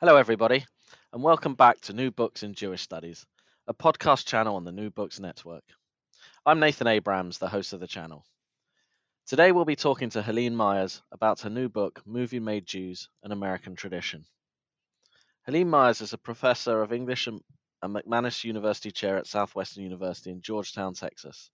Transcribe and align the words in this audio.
Hello, 0.00 0.14
everybody, 0.14 0.64
and 1.12 1.24
welcome 1.24 1.56
back 1.56 1.80
to 1.80 1.92
New 1.92 2.12
Books 2.12 2.44
in 2.44 2.54
Jewish 2.54 2.82
Studies, 2.82 3.26
a 3.66 3.74
podcast 3.74 4.26
channel 4.26 4.54
on 4.54 4.62
the 4.62 4.70
New 4.70 4.90
Books 4.90 5.18
Network. 5.18 5.64
I'm 6.46 6.60
Nathan 6.60 6.86
Abrams, 6.86 7.38
the 7.38 7.48
host 7.48 7.72
of 7.72 7.80
the 7.80 7.88
channel. 7.88 8.24
Today, 9.26 9.50
we'll 9.50 9.64
be 9.64 9.74
talking 9.74 10.08
to 10.10 10.22
Helene 10.22 10.54
Meyers 10.54 11.02
about 11.10 11.40
her 11.40 11.50
new 11.50 11.68
book, 11.68 12.00
Movie 12.06 12.38
Made 12.38 12.64
Jews 12.64 13.08
An 13.24 13.32
American 13.32 13.74
Tradition. 13.74 14.24
Helene 15.46 15.68
Meyers 15.68 16.00
is 16.00 16.12
a 16.12 16.18
professor 16.18 16.80
of 16.80 16.92
English 16.92 17.26
and 17.26 17.42
McManis 17.82 18.44
University 18.44 18.92
Chair 18.92 19.16
at 19.16 19.26
Southwestern 19.26 19.82
University 19.82 20.30
in 20.30 20.42
Georgetown, 20.42 20.94
Texas. 20.94 21.50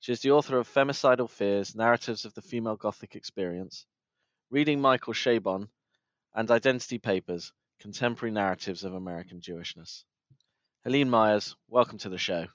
She 0.00 0.10
is 0.10 0.18
the 0.18 0.32
author 0.32 0.58
of 0.58 0.66
Femicidal 0.66 1.30
Fears 1.30 1.76
Narratives 1.76 2.24
of 2.24 2.34
the 2.34 2.42
Female 2.42 2.74
Gothic 2.74 3.14
Experience, 3.14 3.86
Reading 4.50 4.80
Michael 4.80 5.14
Chabon, 5.14 5.68
and 6.34 6.50
Identity 6.50 6.98
Papers 6.98 7.52
Contemporary 7.80 8.32
Narratives 8.32 8.84
of 8.84 8.94
American 8.94 9.40
Jewishness. 9.40 10.04
Helene 10.84 11.08
Meyers, 11.08 11.56
welcome 11.68 11.98
to 11.98 12.08
the 12.08 12.18
show. 12.18 12.46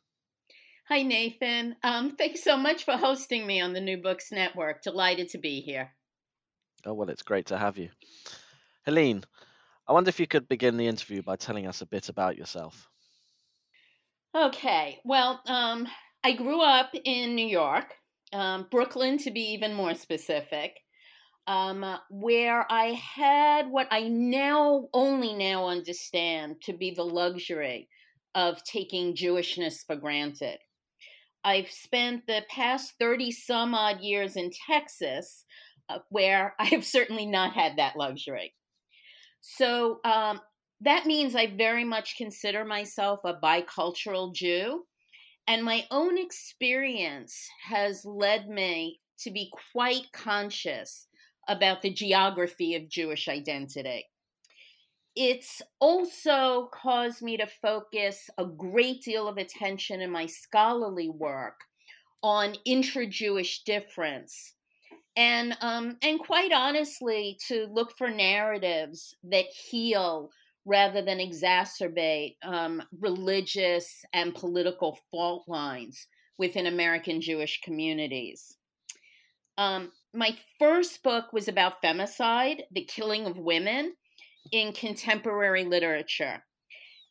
Hi, 0.88 1.04
Nathan. 1.04 1.76
Um, 1.84 2.16
thanks 2.16 2.44
so 2.44 2.58
much 2.58 2.84
for 2.84 2.98
hosting 2.98 3.46
me 3.46 3.62
on 3.62 3.74
the 3.74 3.82
New 3.82 3.98
Books 4.02 4.32
Network. 4.32 4.82
Delighted 4.82 5.30
to 5.30 5.38
be 5.38 5.62
here. 5.62 5.92
Oh, 6.86 6.94
well, 6.94 7.10
it's 7.10 7.24
great 7.24 7.48
to 7.48 7.58
have 7.58 7.78
you. 7.78 7.90
Helene, 8.86 9.24
I 9.88 9.94
wonder 9.94 10.10
if 10.10 10.20
you 10.20 10.28
could 10.28 10.48
begin 10.48 10.78
the 10.78 10.88
interview 10.88 11.22
by 11.22 11.36
telling 11.36 11.68
us 11.68 11.82
a 11.82 11.86
bit 11.86 12.10
about 12.10 12.38
yourself. 12.38 12.90
Okay. 14.36 15.00
Well, 15.06 15.42
um, 15.48 15.88
I 16.24 16.34
grew 16.34 16.62
up 16.62 16.92
in 17.04 17.36
New 17.36 17.48
York, 17.48 17.94
um, 18.34 18.68
Brooklyn 18.70 19.18
to 19.20 19.32
be 19.32 19.54
even 19.54 19.74
more 19.74 19.94
specific 19.94 20.80
um, 21.50 21.84
where 22.12 22.72
I 22.72 22.92
had 23.16 23.70
what 23.70 23.88
I 23.90 24.08
now 24.08 24.88
only 24.94 25.34
now 25.34 25.68
understand 25.68 26.62
to 26.66 26.74
be 26.74 26.92
the 26.92 27.04
luxury 27.04 27.90
of 28.36 28.64
taking 28.64 29.16
Jewishness 29.16 29.84
for 29.84 29.96
granted. 29.96 30.60
I've 31.44 31.72
spent 31.72 32.28
the 32.28 32.44
past 32.52 32.94
30 33.00 33.32
some 33.32 33.74
odd 33.74 34.00
years 34.02 34.36
in 34.36 34.52
Texas, 34.68 35.44
uh, 35.90 35.98
where 36.10 36.54
I 36.60 36.66
have 36.66 36.86
certainly 36.86 37.26
not 37.26 37.54
had 37.54 37.78
that 37.78 37.98
luxury. 37.98 38.54
So 39.42 40.02
um, 40.06 40.40
that 40.82 41.08
means 41.08 41.36
I 41.36 41.48
very 41.48 41.84
much 41.84 42.16
consider 42.16 42.64
myself 42.64 43.22
a 43.24 43.34
bicultural 43.34 44.36
Jew. 44.36 44.84
And 45.48 45.64
my 45.64 45.88
own 45.90 46.20
experience 46.20 47.36
has 47.64 48.06
led 48.06 48.50
me 48.50 49.00
to 49.22 49.32
be 49.32 49.52
quite 49.74 50.12
conscious 50.14 51.08
about 51.50 51.82
the 51.82 51.92
geography 51.92 52.76
of 52.76 52.90
Jewish 52.90 53.28
identity. 53.28 54.06
It's 55.16 55.62
also 55.82 56.70
caused 56.72 57.22
me 57.22 57.36
to 57.38 57.48
focus 57.62 58.30
a 58.38 58.46
great 58.46 59.02
deal 59.02 59.28
of 59.28 59.38
attention 59.38 60.00
in 60.00 60.12
my 60.12 60.28
scholarly 60.28 61.10
work 61.10 61.56
on 62.24 62.56
intra-Jewish 62.64 63.64
difference, 63.64 64.54
and 65.18 65.58
um, 65.62 65.98
and 66.02 66.20
quite 66.20 66.54
honestly, 66.54 67.38
to 67.48 67.68
look 67.72 67.98
for 67.98 68.10
narratives 68.10 69.16
that 69.24 69.46
heal 69.46 70.30
rather 70.66 71.02
than 71.02 71.18
exacerbate 71.18 72.36
um, 72.44 72.84
religious 73.00 74.06
and 74.14 74.36
political 74.36 75.00
fault 75.10 75.44
lines 75.48 76.08
within 76.38 76.68
American 76.68 77.20
Jewish 77.20 77.60
communities. 77.62 78.56
Um, 79.58 79.92
my 80.14 80.36
first 80.58 81.04
book 81.04 81.32
was 81.34 81.48
about 81.48 81.82
femicide, 81.82 82.62
the 82.72 82.86
killing 82.86 83.26
of 83.26 83.38
women 83.38 83.94
in 84.52 84.74
contemporary 84.74 85.66
literature, 85.66 86.44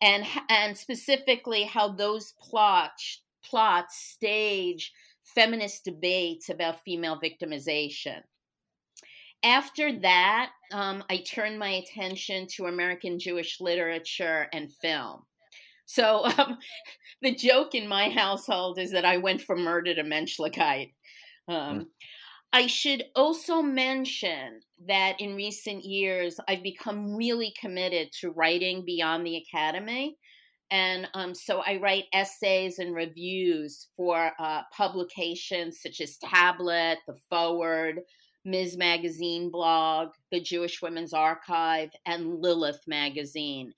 and 0.01 0.25
and 0.49 0.77
specifically 0.77 1.65
how 1.65 1.89
those 1.93 2.33
plots 2.41 3.23
plots 3.45 3.97
stage 3.97 4.93
feminist 5.35 5.85
debates 5.85 6.49
about 6.49 6.83
female 6.85 7.19
victimization. 7.21 8.21
After 9.45 10.01
that, 10.01 10.51
um, 10.73 11.05
I 11.09 11.19
turned 11.19 11.59
my 11.59 11.69
attention 11.69 12.47
to 12.57 12.67
American 12.67 13.19
Jewish 13.19 13.61
literature 13.61 14.49
and 14.53 14.73
film. 14.83 15.23
So 15.87 16.25
um, 16.25 16.59
the 17.23 17.35
joke 17.35 17.75
in 17.75 17.87
my 17.87 18.09
household 18.09 18.79
is 18.79 18.91
that 18.93 19.05
I 19.05 19.19
went 19.19 19.43
from 19.43 19.63
murder 19.63 19.95
to 19.95 20.03
menschlichkeit. 20.03 20.93
Um, 21.47 21.81
mm. 21.81 21.87
I 22.53 22.67
should 22.67 23.05
also 23.15 23.61
mention 23.61 24.61
that 24.87 25.21
in 25.21 25.37
recent 25.37 25.85
years, 25.85 26.41
I've 26.49 26.63
become 26.63 27.15
really 27.15 27.53
committed 27.61 28.11
to 28.21 28.31
writing 28.31 28.85
beyond 28.85 29.27
the 29.27 29.37
academy. 29.37 30.17
And 30.71 31.09
um, 31.15 31.35
so 31.35 31.63
I 31.67 31.77
write 31.77 32.05
essays 32.13 32.79
and 32.79 32.95
reviews 32.95 33.89
for 33.97 34.33
uh, 34.39 34.63
publications 34.75 35.81
such 35.83 36.01
as 36.01 36.19
Tablet, 36.19 36.99
The 37.07 37.17
Forward, 37.31 38.01
Ms. 38.45 38.77
Magazine 38.77 39.51
blog, 39.51 40.09
the 40.31 40.41
Jewish 40.41 40.81
Women's 40.81 41.13
Archive, 41.13 41.91
and 42.07 42.41
Lilith 42.41 42.83
Magazine. 42.87 43.73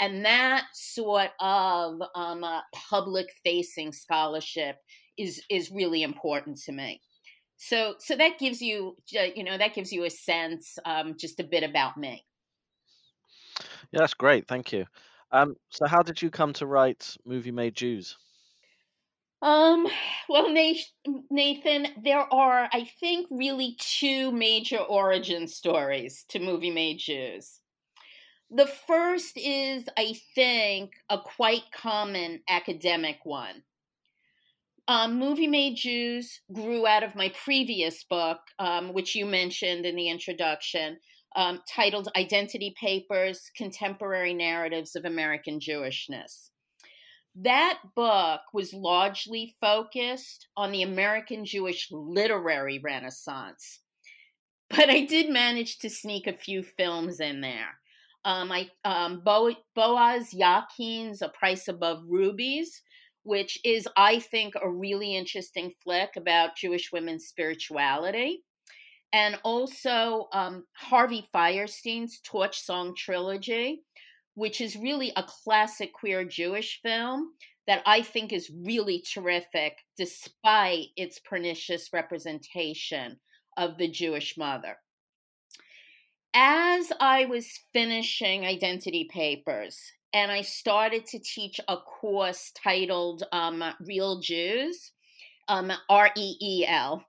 And 0.00 0.24
that 0.24 0.64
sort 0.74 1.30
of 1.40 2.00
um, 2.14 2.44
uh, 2.44 2.60
public 2.74 3.28
facing 3.44 3.92
scholarship 3.92 4.76
is, 5.16 5.42
is 5.48 5.70
really 5.70 6.02
important 6.02 6.58
to 6.64 6.72
me. 6.72 7.00
So 7.56 7.94
so 7.98 8.16
that 8.16 8.38
gives 8.38 8.60
you 8.60 8.96
you 9.10 9.44
know 9.44 9.58
that 9.58 9.74
gives 9.74 9.92
you 9.92 10.04
a 10.04 10.10
sense 10.10 10.78
um, 10.84 11.16
just 11.18 11.40
a 11.40 11.44
bit 11.44 11.62
about 11.62 11.96
me. 11.96 12.24
Yeah, 13.92 14.00
that's 14.00 14.14
great. 14.14 14.46
Thank 14.46 14.72
you. 14.72 14.84
Um, 15.32 15.56
so 15.70 15.86
how 15.86 16.02
did 16.02 16.20
you 16.22 16.30
come 16.30 16.52
to 16.54 16.66
write 16.66 17.16
Movie 17.24 17.50
Made 17.50 17.74
Jews? 17.74 18.16
Um, 19.42 19.86
well, 20.28 20.50
Nathan, 20.50 21.86
there 22.02 22.32
are, 22.32 22.68
I 22.72 22.88
think, 22.98 23.28
really 23.30 23.76
two 23.78 24.32
major 24.32 24.78
origin 24.78 25.46
stories 25.46 26.24
to 26.30 26.38
Movie 26.38 26.70
Made 26.70 26.98
Jews. 26.98 27.60
The 28.50 28.66
first 28.66 29.36
is, 29.36 29.84
I 29.96 30.14
think, 30.34 30.92
a 31.10 31.18
quite 31.18 31.64
common 31.72 32.40
academic 32.48 33.18
one 33.24 33.62
um, 34.88 35.18
Movie 35.18 35.48
Made 35.48 35.76
Jews 35.76 36.40
grew 36.52 36.86
out 36.86 37.02
of 37.02 37.14
my 37.14 37.32
previous 37.44 38.04
book, 38.04 38.38
um, 38.58 38.92
which 38.92 39.14
you 39.14 39.26
mentioned 39.26 39.84
in 39.84 39.96
the 39.96 40.08
introduction, 40.08 40.98
um, 41.34 41.60
titled 41.68 42.08
Identity 42.16 42.74
Papers 42.80 43.50
Contemporary 43.56 44.32
Narratives 44.32 44.96
of 44.96 45.04
American 45.04 45.58
Jewishness. 45.60 46.50
That 47.34 47.80
book 47.94 48.40
was 48.54 48.72
largely 48.72 49.54
focused 49.60 50.48
on 50.56 50.72
the 50.72 50.82
American 50.82 51.44
Jewish 51.44 51.88
literary 51.90 52.78
renaissance. 52.82 53.80
But 54.70 54.88
I 54.88 55.04
did 55.04 55.30
manage 55.30 55.78
to 55.78 55.90
sneak 55.90 56.26
a 56.26 56.32
few 56.32 56.62
films 56.62 57.20
in 57.20 57.40
there. 57.40 57.78
Um, 58.24 58.50
I 58.50 58.70
um, 58.84 59.22
Bo- 59.24 59.54
Boaz 59.76 60.34
Yakin's 60.34 61.22
A 61.22 61.28
Price 61.28 61.68
Above 61.68 62.02
Rubies, 62.08 62.82
which 63.26 63.58
is, 63.64 63.88
I 63.96 64.20
think, 64.20 64.54
a 64.54 64.70
really 64.70 65.16
interesting 65.16 65.72
flick 65.82 66.10
about 66.16 66.56
Jewish 66.56 66.92
women's 66.92 67.26
spirituality. 67.26 68.44
And 69.12 69.36
also 69.42 70.28
um, 70.32 70.64
Harvey 70.74 71.26
Fierstein's 71.34 72.20
Torch 72.24 72.60
Song 72.60 72.94
Trilogy, 72.96 73.82
which 74.34 74.60
is 74.60 74.76
really 74.76 75.12
a 75.16 75.24
classic 75.24 75.92
queer 75.92 76.24
Jewish 76.24 76.80
film 76.82 77.32
that 77.66 77.82
I 77.84 78.02
think 78.02 78.32
is 78.32 78.50
really 78.64 79.02
terrific 79.12 79.78
despite 79.96 80.86
its 80.96 81.18
pernicious 81.18 81.88
representation 81.92 83.18
of 83.56 83.76
the 83.76 83.88
Jewish 83.88 84.36
mother. 84.38 84.76
As 86.32 86.92
I 87.00 87.24
was 87.24 87.48
finishing 87.72 88.44
Identity 88.44 89.08
Papers 89.10 89.80
and 90.12 90.30
I 90.32 90.42
started 90.42 91.06
to 91.06 91.18
teach 91.18 91.60
a 91.68 91.76
course 91.76 92.52
titled 92.52 93.24
um, 93.32 93.62
Real 93.80 94.20
Jews, 94.20 94.92
um, 95.48 95.72
R 95.88 96.10
E 96.16 96.36
E 96.40 96.66
L. 96.66 97.04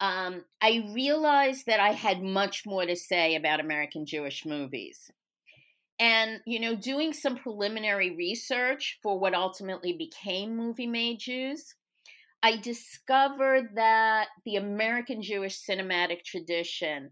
um, 0.00 0.44
I 0.62 0.88
realized 0.94 1.66
that 1.66 1.80
I 1.80 1.90
had 1.90 2.22
much 2.22 2.64
more 2.66 2.86
to 2.86 2.96
say 2.96 3.34
about 3.34 3.60
American 3.60 4.06
Jewish 4.06 4.46
movies. 4.46 5.10
And, 6.00 6.40
you 6.46 6.60
know, 6.60 6.76
doing 6.76 7.12
some 7.12 7.36
preliminary 7.36 8.14
research 8.16 8.98
for 9.02 9.18
what 9.18 9.34
ultimately 9.34 9.92
became 9.94 10.56
Movie 10.56 10.86
Made 10.86 11.18
Jews, 11.18 11.74
I 12.40 12.56
discovered 12.56 13.70
that 13.74 14.28
the 14.44 14.56
American 14.56 15.22
Jewish 15.22 15.60
cinematic 15.60 16.22
tradition 16.24 17.10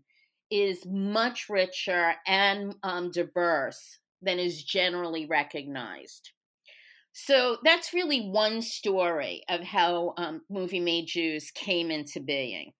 is 0.52 0.86
much 0.86 1.48
richer 1.48 2.14
and 2.28 2.76
um, 2.84 3.10
diverse 3.10 3.98
than 4.22 4.38
is 4.38 4.62
generally 4.62 5.26
recognized. 5.26 6.30
So 7.12 7.56
that's 7.64 7.94
really 7.94 8.28
one 8.28 8.60
story 8.60 9.42
of 9.48 9.62
how 9.62 10.12
um, 10.18 10.42
Movie 10.50 10.80
Made 10.80 11.06
Jews 11.06 11.50
came 11.54 11.90
into 11.90 12.20
being. 12.20 12.72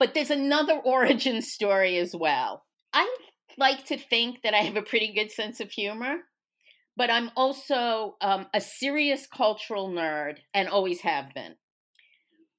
But 0.00 0.14
there's 0.14 0.32
another 0.32 0.74
origin 0.84 1.40
story 1.40 1.98
as 1.98 2.14
well. 2.14 2.64
I 2.92 3.08
like 3.56 3.84
to 3.86 3.96
think 3.96 4.42
that 4.42 4.52
I 4.52 4.58
have 4.58 4.76
a 4.76 4.82
pretty 4.82 5.12
good 5.12 5.30
sense 5.30 5.60
of 5.60 5.70
humor, 5.70 6.16
but 6.96 7.08
I'm 7.08 7.30
also 7.36 8.16
um, 8.20 8.46
a 8.52 8.60
serious 8.60 9.28
cultural 9.28 9.90
nerd 9.90 10.38
and 10.52 10.68
always 10.68 11.00
have 11.02 11.32
been. 11.34 11.54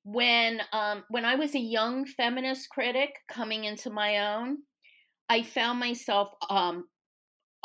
When 0.03 0.61
um, 0.71 1.03
when 1.09 1.25
I 1.25 1.35
was 1.35 1.53
a 1.53 1.59
young 1.59 2.05
feminist 2.05 2.69
critic 2.69 3.09
coming 3.27 3.65
into 3.65 3.89
my 3.89 4.35
own, 4.35 4.59
I 5.27 5.41
found 5.41 5.79
myself 5.79 6.29
um, 6.49 6.85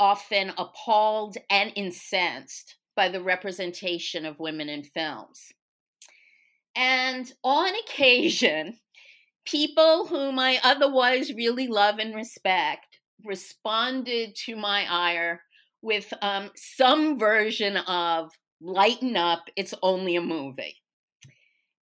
often 0.01 0.53
appalled 0.59 1.37
and 1.51 1.73
incensed 1.77 2.77
by 2.97 3.09
the 3.09 3.23
representation 3.23 4.25
of 4.27 4.41
women 4.41 4.69
in 4.69 4.83
films. 4.83 5.53
And 6.75 7.33
on 7.45 7.73
occasion, 7.85 8.79
people 9.45 10.07
whom 10.07 10.39
I 10.39 10.59
otherwise 10.65 11.33
really 11.35 11.69
love 11.69 11.99
and 11.99 12.15
respect 12.15 12.99
responded 13.25 14.35
to 14.47 14.57
my 14.57 14.87
ire 14.91 15.43
with 15.83 16.13
um, 16.23 16.51
some 16.57 17.19
version 17.19 17.77
of 17.77 18.31
lighten 18.61 19.17
up, 19.17 19.45
it's 19.57 19.75
only 19.83 20.17
a 20.17 20.23
movie. 20.23 20.77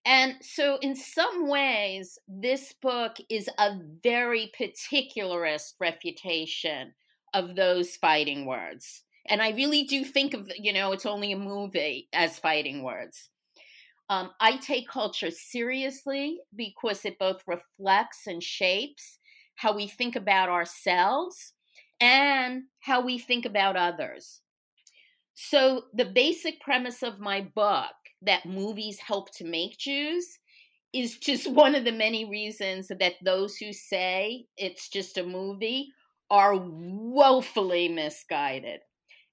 And 0.04 0.36
so, 0.40 0.78
in 0.80 0.96
some 0.96 1.48
ways, 1.48 2.18
this 2.26 2.74
book 2.80 3.16
is 3.28 3.48
a 3.58 3.78
very 4.02 4.50
particularist 4.58 5.74
refutation 5.80 6.94
of 7.34 7.56
those 7.56 7.96
fighting 7.96 8.46
words. 8.46 9.02
And 9.28 9.42
I 9.42 9.50
really 9.50 9.84
do 9.84 10.04
think 10.04 10.34
of, 10.34 10.50
you 10.56 10.72
know, 10.72 10.92
it's 10.92 11.06
only 11.06 11.32
a 11.32 11.38
movie 11.38 12.08
as 12.12 12.38
fighting 12.38 12.82
words. 12.82 13.28
Um, 14.10 14.30
I 14.40 14.56
take 14.56 14.88
culture 14.88 15.30
seriously 15.30 16.40
because 16.56 17.04
it 17.04 17.18
both 17.18 17.42
reflects 17.46 18.26
and 18.26 18.42
shapes 18.42 19.18
how 19.56 19.74
we 19.74 19.86
think 19.86 20.16
about 20.16 20.48
ourselves 20.48 21.52
and 22.00 22.64
how 22.80 23.02
we 23.02 23.18
think 23.18 23.44
about 23.44 23.76
others. 23.76 24.40
So, 25.34 25.84
the 25.92 26.06
basic 26.06 26.60
premise 26.60 27.02
of 27.02 27.20
my 27.20 27.42
book 27.54 27.92
that 28.22 28.46
movies 28.46 28.98
help 28.98 29.32
to 29.36 29.44
make 29.44 29.78
Jews 29.78 30.38
is 30.92 31.18
just 31.18 31.50
one 31.52 31.74
of 31.74 31.84
the 31.84 31.92
many 31.92 32.24
reasons 32.24 32.88
that 32.88 33.14
those 33.22 33.56
who 33.56 33.72
say 33.72 34.46
it's 34.56 34.88
just 34.88 35.18
a 35.18 35.22
movie 35.22 35.88
are 36.30 36.56
woefully 36.56 37.88
misguided. 37.88 38.80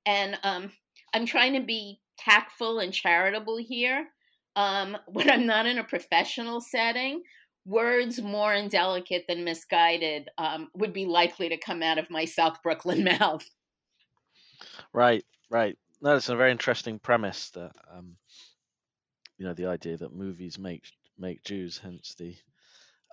And 0.05 0.37
um, 0.43 0.71
I'm 1.13 1.25
trying 1.25 1.53
to 1.53 1.61
be 1.61 1.99
tactful 2.17 2.79
and 2.79 2.93
charitable 2.93 3.57
here 3.57 4.07
um, 4.55 4.97
when 5.07 5.29
I'm 5.29 5.45
not 5.45 5.65
in 5.65 5.77
a 5.77 5.83
professional 5.83 6.61
setting 6.61 7.23
words 7.65 8.21
more 8.21 8.53
indelicate 8.53 9.25
than 9.27 9.43
misguided 9.43 10.29
um, 10.37 10.69
would 10.75 10.93
be 10.93 11.05
likely 11.05 11.49
to 11.49 11.57
come 11.57 11.81
out 11.81 11.97
of 11.97 12.11
my 12.11 12.25
South 12.25 12.61
Brooklyn 12.61 13.03
mouth. 13.19 13.43
Right, 14.93 15.25
right. 15.49 15.77
No, 16.01 16.15
it's 16.15 16.29
a 16.29 16.35
very 16.35 16.51
interesting 16.51 16.99
premise 16.99 17.49
that 17.51 17.71
um, 17.91 18.15
you 19.37 19.45
know 19.45 19.53
the 19.53 19.65
idea 19.65 19.97
that 19.97 20.13
movies 20.13 20.59
make 20.59 20.83
make 21.17 21.43
Jews, 21.43 21.79
hence 21.81 22.15
the 22.15 22.35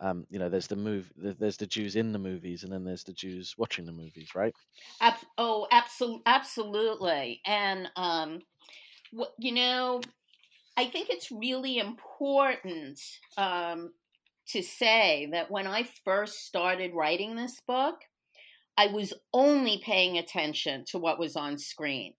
um, 0.01 0.27
you 0.31 0.39
know 0.39 0.49
there's 0.49 0.67
the 0.67 0.77
move 0.77 1.13
there's 1.17 1.57
the 1.57 1.67
Jews 1.67 1.97
in 1.97 2.13
the 2.13 2.19
movies 2.19 2.65
and 2.65 2.73
then 2.73 2.85
there's 2.85 3.05
the 3.05 3.13
Jews 3.13 3.55
watching 3.59 3.87
the 3.87 3.93
movies, 3.93 4.35
right? 4.35 4.55
Ab- 5.01 5.15
oh, 5.39 5.67
absolutely, 5.71 6.23
absolutely, 6.27 7.41
and 7.47 7.89
um, 7.97 8.41
you 9.39 9.53
know. 9.53 10.01
I 10.75 10.87
think 10.87 11.11
it's 11.11 11.31
really 11.31 11.77
important 11.77 12.99
um, 13.37 13.93
to 14.49 14.63
say 14.63 15.29
that 15.33 15.51
when 15.51 15.67
I 15.67 15.87
first 16.03 16.47
started 16.47 16.95
writing 16.95 17.37
this 17.37 17.61
book, 17.67 17.97
I 18.77 18.87
was 18.87 19.13
only 19.33 19.83
paying 19.85 20.19
attention 20.19 20.85
to 20.89 20.99
what 20.99 21.19
was 21.19 21.37
on 21.37 21.59
screen. 21.59 22.15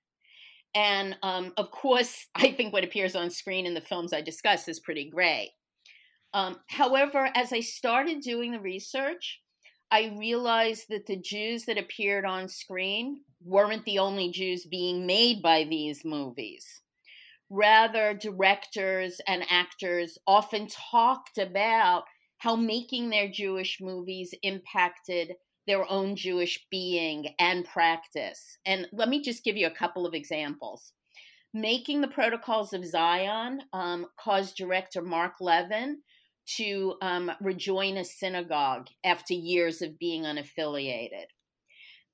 And 0.76 1.18
um, 1.24 1.54
of 1.58 1.72
course, 1.72 2.28
I 2.36 2.52
think 2.52 2.74
what 2.74 2.84
appears 2.84 3.16
on 3.16 3.30
screen 3.30 3.66
in 3.66 3.74
the 3.74 3.82
films 3.82 4.14
I 4.14 4.22
discuss 4.22 4.68
is 4.68 4.80
pretty 4.80 5.10
great. 5.10 5.52
Um, 6.34 6.58
however, 6.68 7.30
as 7.36 7.54
I 7.54 7.60
started 7.60 8.22
doing 8.22 8.52
the 8.52 8.60
research, 8.60 9.40
I 9.92 10.16
realized 10.18 10.86
that 10.90 11.06
the 11.06 11.18
Jews 11.18 11.66
that 11.66 11.78
appeared 11.78 12.26
on 12.26 12.48
screen 12.48 13.22
weren't 13.44 13.86
the 13.86 14.00
only 14.00 14.32
Jews 14.32 14.66
being 14.66 15.06
made 15.06 15.42
by 15.44 15.66
these 15.66 16.04
movies. 16.04 16.82
Rather, 17.50 18.16
directors 18.16 19.22
and 19.28 19.46
actors 19.50 20.18
often 20.26 20.68
talked 20.68 21.38
about 21.38 22.06
how 22.40 22.56
making 22.56 23.10
their 23.10 23.30
Jewish 23.30 23.78
movies 23.80 24.34
impacted 24.42 25.34
their 25.68 25.90
own 25.90 26.16
Jewish 26.16 26.66
being 26.72 27.28
and 27.40 27.64
practice. 27.66 28.58
And 28.66 28.88
let 28.92 29.08
me 29.08 29.22
just 29.22 29.44
give 29.44 29.56
you 29.56 29.68
a 29.68 29.72
couple 29.72 30.08
of 30.08 30.16
examples. 30.16 30.94
Making 31.54 32.02
the 32.02 32.08
Protocols 32.08 32.74
of 32.74 32.86
Zion 32.86 33.62
um, 33.72 34.08
caused 34.20 34.58
director 34.58 35.04
Marc 35.04 35.34
Levin 35.40 36.00
to 36.58 36.96
um, 37.02 37.32
rejoin 37.42 37.98
a 37.98 38.06
synagogue 38.06 38.88
after 39.04 39.34
years 39.34 39.82
of 39.82 39.98
being 40.00 40.24
unaffiliated. 40.24 41.26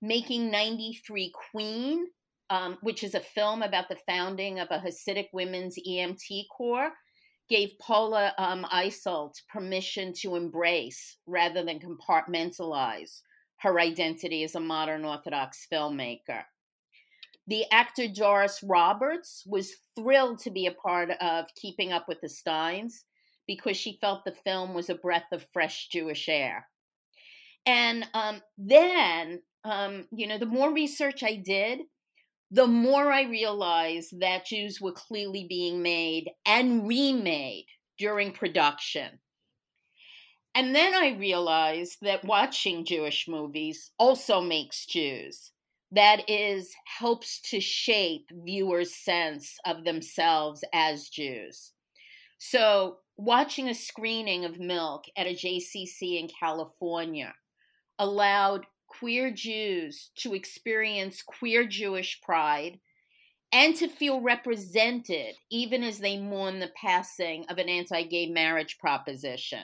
Making 0.01 0.51
93 0.51 1.33
Queen, 1.51 2.07
um, 2.49 2.77
which 2.81 3.03
is 3.03 3.15
a 3.15 3.19
film 3.19 3.61
about 3.61 3.89
the 3.89 3.97
founding 4.07 4.59
of 4.59 4.69
a 4.71 4.79
Hasidic 4.79 5.27
women's 5.33 5.75
EMT 5.87 6.45
corps, 6.55 6.91
gave 7.49 7.71
Paula 7.79 8.33
um, 8.37 8.65
permission 9.51 10.13
to 10.21 10.35
embrace 10.35 11.17
rather 11.25 11.63
than 11.65 11.79
compartmentalize 11.79 13.21
her 13.57 13.79
identity 13.79 14.43
as 14.43 14.55
a 14.55 14.59
modern 14.59 15.03
Orthodox 15.03 15.67
filmmaker. 15.71 16.43
The 17.47 17.65
actor 17.71 18.07
Doris 18.07 18.59
Roberts 18.63 19.43
was 19.47 19.77
thrilled 19.95 20.39
to 20.39 20.51
be 20.51 20.67
a 20.67 20.71
part 20.71 21.09
of 21.19 21.45
Keeping 21.55 21.91
Up 21.91 22.07
with 22.07 22.21
the 22.21 22.29
Steins 22.29 23.05
because 23.49 23.75
she 23.75 23.97
felt 23.99 24.23
the 24.25 24.31
film 24.31 24.75
was 24.75 24.91
a 24.91 24.95
breath 24.95 25.25
of 25.31 25.43
fresh 25.51 25.87
Jewish 25.87 26.29
air. 26.29 26.67
And 27.65 28.07
um, 28.13 28.43
then, 28.59 29.41
um, 29.63 30.05
you 30.11 30.27
know, 30.27 30.37
the 30.37 30.45
more 30.45 30.71
research 30.71 31.23
I 31.23 31.35
did, 31.35 31.79
the 32.51 32.67
more 32.67 33.11
I 33.11 33.23
realized 33.23 34.19
that 34.19 34.45
Jews 34.45 34.79
were 34.79 34.91
clearly 34.91 35.47
being 35.49 35.81
made 35.81 36.29
and 36.45 36.87
remade 36.87 37.65
during 37.97 38.33
production. 38.33 39.17
And 40.53 40.75
then 40.75 40.93
I 40.93 41.17
realized 41.17 41.97
that 42.03 42.23
watching 42.23 42.85
Jewish 42.85 43.27
movies 43.27 43.89
also 43.97 44.41
makes 44.41 44.85
Jews. 44.85 45.51
That 45.91 46.29
is, 46.29 46.71
helps 46.85 47.41
to 47.49 47.59
shape 47.59 48.29
viewers' 48.31 48.93
sense 48.93 49.57
of 49.65 49.85
themselves 49.85 50.63
as 50.71 51.09
Jews. 51.09 51.71
So, 52.37 52.99
watching 53.19 53.67
a 53.67 53.75
screening 53.75 54.45
of 54.45 54.59
Milk 54.59 55.03
at 55.17 55.27
a 55.27 55.35
JCC 55.35 56.21
in 56.21 56.29
California 56.39 57.33
allowed 57.99 58.65
queer 58.87 59.29
Jews 59.29 60.11
to 60.15 60.33
experience 60.33 61.21
queer 61.21 61.67
Jewish 61.67 62.21
pride 62.21 62.79
and 63.51 63.75
to 63.75 63.89
feel 63.89 64.21
represented 64.21 65.35
even 65.51 65.83
as 65.83 65.99
they 65.99 66.17
mourn 66.17 66.59
the 66.59 66.71
passing 66.81 67.43
of 67.49 67.57
an 67.57 67.67
anti 67.67 68.03
gay 68.03 68.27
marriage 68.27 68.77
proposition. 68.79 69.63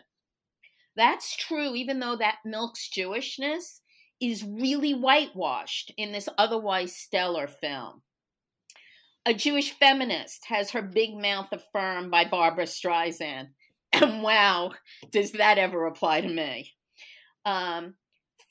That's 0.97 1.33
true, 1.37 1.75
even 1.75 1.99
though 1.99 2.17
that 2.17 2.39
milks 2.43 2.89
Jewishness 2.89 3.79
is 4.19 4.43
really 4.43 4.93
whitewashed 4.93 5.93
in 5.95 6.11
this 6.11 6.27
otherwise 6.37 6.93
stellar 6.93 7.47
film. 7.47 8.01
A 9.27 9.33
Jewish 9.33 9.71
feminist 9.71 10.45
has 10.45 10.69
her 10.71 10.81
big 10.81 11.15
mouth 11.15 11.47
affirmed 11.51 12.11
by 12.11 12.25
Barbra 12.25 12.65
Streisand. 12.65 13.49
And 13.93 14.21
wow, 14.21 14.71
does 15.11 15.31
that 15.33 15.57
ever 15.57 15.85
apply 15.85 16.19
to 16.19 16.27
me? 16.27 16.73
Um, 17.45 17.95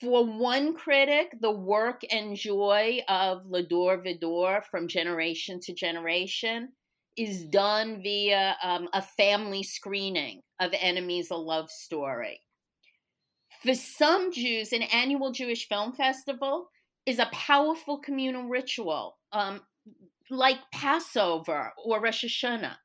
for 0.01 0.25
one 0.25 0.75
critic, 0.75 1.37
the 1.41 1.51
work 1.51 2.01
and 2.11 2.35
joy 2.35 3.01
of 3.09 3.45
L'dor 3.47 3.99
V'dor 3.99 4.63
from 4.71 4.89
generation 4.89 5.61
to 5.61 5.75
generation 5.75 6.71
is 7.17 7.45
done 7.45 8.03
via 8.03 8.57
um, 8.63 8.89
a 8.93 9.03
family 9.03 9.63
screening 9.63 10.41
of 10.61 10.73
Enemies 10.79 11.31
a 11.31 11.37
Love 11.37 11.71
Story. 11.71 12.41
For 13.63 13.75
some 13.75 14.33
Jews, 14.33 14.73
an 14.73 14.83
annual 14.83 15.31
Jewish 15.31 15.69
film 15.69 15.93
festival 15.93 16.69
is 17.07 17.19
a 17.19 17.31
powerful 17.33 17.99
communal 17.99 18.45
ritual, 18.49 19.19
um, 19.33 19.61
like 20.31 20.59
Passover 20.73 21.73
or 21.85 22.01
Rosh 22.01 22.25
Hashanah. 22.25 22.77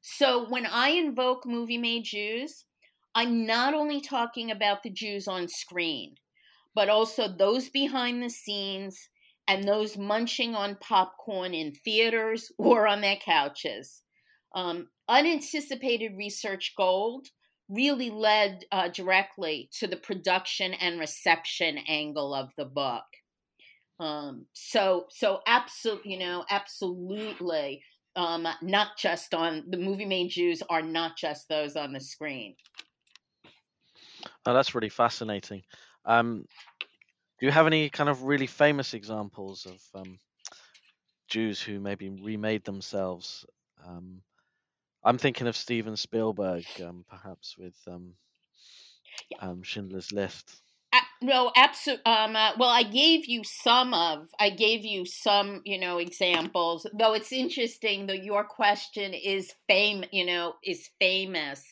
So 0.00 0.48
when 0.48 0.66
I 0.66 0.90
invoke 0.90 1.46
movie 1.46 1.78
made 1.78 2.04
Jews, 2.04 2.64
I'm 3.14 3.44
not 3.46 3.74
only 3.74 4.00
talking 4.00 4.50
about 4.50 4.82
the 4.82 4.90
Jews 4.90 5.28
on 5.28 5.48
screen, 5.48 6.14
but 6.74 6.88
also 6.88 7.28
those 7.28 7.68
behind 7.68 8.22
the 8.22 8.30
scenes 8.30 9.08
and 9.48 9.64
those 9.64 9.98
munching 9.98 10.54
on 10.54 10.76
popcorn 10.76 11.54
in 11.54 11.72
theaters 11.72 12.52
or 12.58 12.86
on 12.86 13.00
their 13.00 13.16
couches. 13.16 14.02
Um, 14.54 14.88
unanticipated 15.08 16.16
research 16.16 16.74
gold 16.76 17.28
really 17.68 18.10
led 18.10 18.64
uh, 18.72 18.88
directly 18.88 19.68
to 19.78 19.86
the 19.86 19.96
production 19.96 20.74
and 20.74 20.98
reception 20.98 21.78
angle 21.88 22.34
of 22.34 22.52
the 22.56 22.64
book. 22.64 23.04
Um, 24.00 24.46
so, 24.54 25.06
so 25.10 25.40
absolutely, 25.46 26.12
you 26.12 26.18
know, 26.18 26.44
absolutely, 26.50 27.82
um, 28.16 28.48
not 28.62 28.96
just 28.96 29.34
on 29.34 29.64
the 29.68 29.76
movie 29.76 30.06
made 30.06 30.30
Jews 30.30 30.62
are 30.70 30.82
not 30.82 31.16
just 31.18 31.48
those 31.48 31.76
on 31.76 31.92
the 31.92 32.00
screen. 32.00 32.56
Oh, 34.46 34.54
that's 34.54 34.74
really 34.74 34.88
fascinating. 34.88 35.62
Um, 36.06 36.46
do 37.38 37.46
you 37.46 37.52
have 37.52 37.66
any 37.66 37.90
kind 37.90 38.08
of 38.08 38.22
really 38.22 38.46
famous 38.46 38.94
examples 38.94 39.66
of 39.66 40.00
um, 40.00 40.18
Jews 41.28 41.60
who 41.60 41.78
maybe 41.78 42.08
remade 42.08 42.64
themselves? 42.64 43.44
Um, 43.86 44.22
I'm 45.04 45.18
thinking 45.18 45.46
of 45.46 45.56
Steven 45.56 45.96
Spielberg, 45.96 46.64
um, 46.84 47.04
perhaps 47.08 47.56
with 47.58 47.76
um, 47.86 48.14
um, 49.40 49.62
Schindler's 49.62 50.10
List. 50.10 50.62
No, 51.22 51.52
absolutely. 51.54 52.04
Um, 52.06 52.34
uh, 52.34 52.52
well, 52.58 52.70
I 52.70 52.82
gave 52.82 53.26
you 53.26 53.42
some 53.44 53.92
of. 53.92 54.28
I 54.38 54.48
gave 54.50 54.86
you 54.86 55.04
some, 55.04 55.60
you 55.66 55.78
know, 55.78 55.98
examples. 55.98 56.86
Though 56.98 57.12
it's 57.12 57.32
interesting 57.32 58.06
that 58.06 58.24
your 58.24 58.42
question 58.44 59.12
is 59.12 59.52
fame, 59.68 60.04
you 60.12 60.24
know, 60.24 60.54
is 60.64 60.88
famous, 60.98 61.62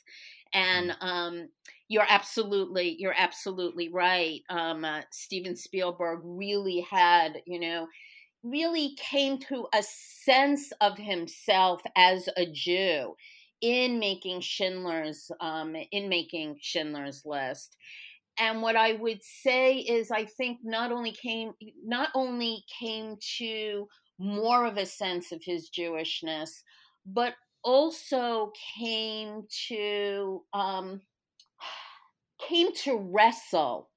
and 0.52 0.90
mm. 0.90 1.02
um, 1.02 1.48
you're 1.88 2.06
absolutely 2.06 2.96
you're 2.98 3.14
absolutely 3.16 3.88
right. 3.88 4.42
Um, 4.50 4.84
uh, 4.84 5.00
Steven 5.10 5.56
Spielberg 5.56 6.20
really 6.24 6.80
had 6.90 7.40
you 7.46 7.58
know 7.58 7.86
really 8.42 8.94
came 8.96 9.38
to 9.38 9.66
a 9.74 9.82
sense 9.82 10.72
of 10.80 10.98
himself 10.98 11.80
as 11.96 12.28
a 12.36 12.44
Jew 12.46 13.14
in 13.62 13.98
making 13.98 14.40
Schindler's 14.42 15.30
um, 15.40 15.74
in 15.90 16.08
making 16.10 16.58
Schindler's 16.60 17.22
List. 17.24 17.76
And 18.40 18.62
what 18.62 18.76
I 18.76 18.92
would 18.94 19.22
say 19.22 19.78
is, 19.78 20.10
I 20.10 20.24
think 20.24 20.58
not 20.62 20.92
only 20.92 21.12
came 21.12 21.52
not 21.84 22.10
only 22.14 22.64
came 22.80 23.16
to 23.38 23.88
more 24.18 24.66
of 24.66 24.76
a 24.76 24.86
sense 24.86 25.32
of 25.32 25.42
his 25.44 25.70
Jewishness, 25.70 26.50
but 27.06 27.34
also 27.64 28.52
came 28.78 29.42
to 29.68 30.42
um, 30.52 31.00
came 32.48 32.72
to 32.84 32.96
wrestle 32.96 33.90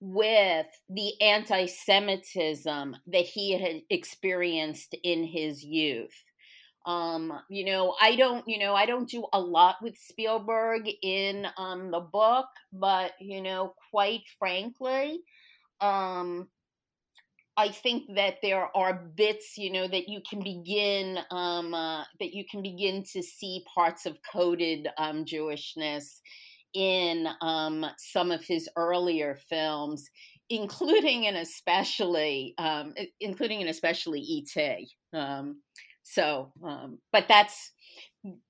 with 0.00 0.66
the 0.90 1.20
anti 1.20 1.66
Semitism 1.66 2.96
that 3.06 3.24
he 3.24 3.52
had 3.52 3.82
experienced 3.90 4.94
in 5.02 5.24
his 5.24 5.64
youth. 5.64 6.14
Um, 6.86 7.32
you 7.50 7.64
know, 7.64 7.96
I 8.00 8.14
don't, 8.14 8.44
you 8.46 8.58
know, 8.60 8.74
I 8.74 8.86
don't 8.86 9.08
do 9.08 9.26
a 9.32 9.40
lot 9.40 9.76
with 9.82 9.98
Spielberg 9.98 10.88
in 11.02 11.46
um, 11.58 11.90
the 11.90 12.00
book, 12.00 12.46
but 12.72 13.12
you 13.20 13.42
know, 13.42 13.74
quite 13.90 14.22
frankly, 14.38 15.20
um, 15.80 16.48
I 17.56 17.70
think 17.70 18.14
that 18.14 18.36
there 18.42 18.68
are 18.76 18.94
bits, 19.16 19.56
you 19.56 19.72
know, 19.72 19.88
that 19.88 20.08
you 20.08 20.20
can 20.28 20.42
begin 20.42 21.18
um, 21.30 21.74
uh, 21.74 22.04
that 22.20 22.34
you 22.34 22.44
can 22.50 22.62
begin 22.62 23.02
to 23.12 23.22
see 23.22 23.64
parts 23.74 24.06
of 24.06 24.18
coded 24.30 24.88
um, 24.98 25.24
Jewishness 25.24 26.20
in 26.74 27.26
um, 27.40 27.86
some 27.96 28.30
of 28.30 28.44
his 28.44 28.68
earlier 28.76 29.38
films, 29.48 30.10
including 30.50 31.26
and 31.26 31.38
especially, 31.38 32.54
um, 32.58 32.92
including 33.20 33.60
and 33.62 33.70
especially 33.70 34.20
E.T. 34.20 34.88
So, 36.08 36.52
um, 36.62 36.98
but 37.12 37.26
that's 37.28 37.72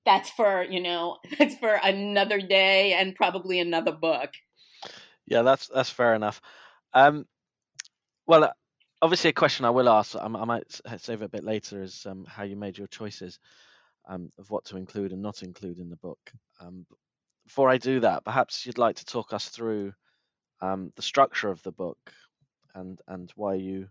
that's 0.05 0.29
for 0.29 0.63
you 0.63 0.79
know 0.79 1.17
that's 1.39 1.55
for 1.55 1.73
another 1.83 2.39
day 2.39 2.93
and 2.93 3.15
probably 3.15 3.59
another 3.59 3.91
book. 3.91 4.29
Yeah, 5.25 5.41
that's 5.41 5.67
that's 5.67 5.89
fair 5.89 6.13
enough. 6.13 6.39
Um, 6.93 7.25
well, 8.27 8.45
uh, 8.45 8.51
obviously, 9.01 9.31
a 9.31 9.33
question 9.33 9.65
I 9.65 9.71
will 9.71 9.89
ask, 9.89 10.15
I, 10.15 10.25
I 10.25 10.45
might 10.45 10.79
save 10.97 11.21
it 11.21 11.25
a 11.25 11.29
bit 11.29 11.43
later, 11.43 11.81
is 11.81 12.05
um, 12.05 12.25
how 12.25 12.43
you 12.43 12.55
made 12.55 12.77
your 12.77 12.87
choices 12.87 13.39
um, 14.07 14.31
of 14.37 14.51
what 14.51 14.65
to 14.65 14.77
include 14.77 15.11
and 15.11 15.21
not 15.21 15.41
include 15.41 15.79
in 15.79 15.89
the 15.89 15.97
book. 15.97 16.19
Um, 16.61 16.85
before 17.45 17.69
I 17.69 17.77
do 17.77 18.01
that, 18.01 18.23
perhaps 18.23 18.65
you'd 18.65 18.77
like 18.77 18.97
to 18.97 19.05
talk 19.05 19.33
us 19.33 19.49
through 19.49 19.93
um, 20.61 20.93
the 20.95 21.01
structure 21.01 21.49
of 21.49 21.63
the 21.63 21.71
book 21.71 21.97
and 22.75 23.01
and 23.07 23.31
why 23.35 23.55
you 23.55 23.87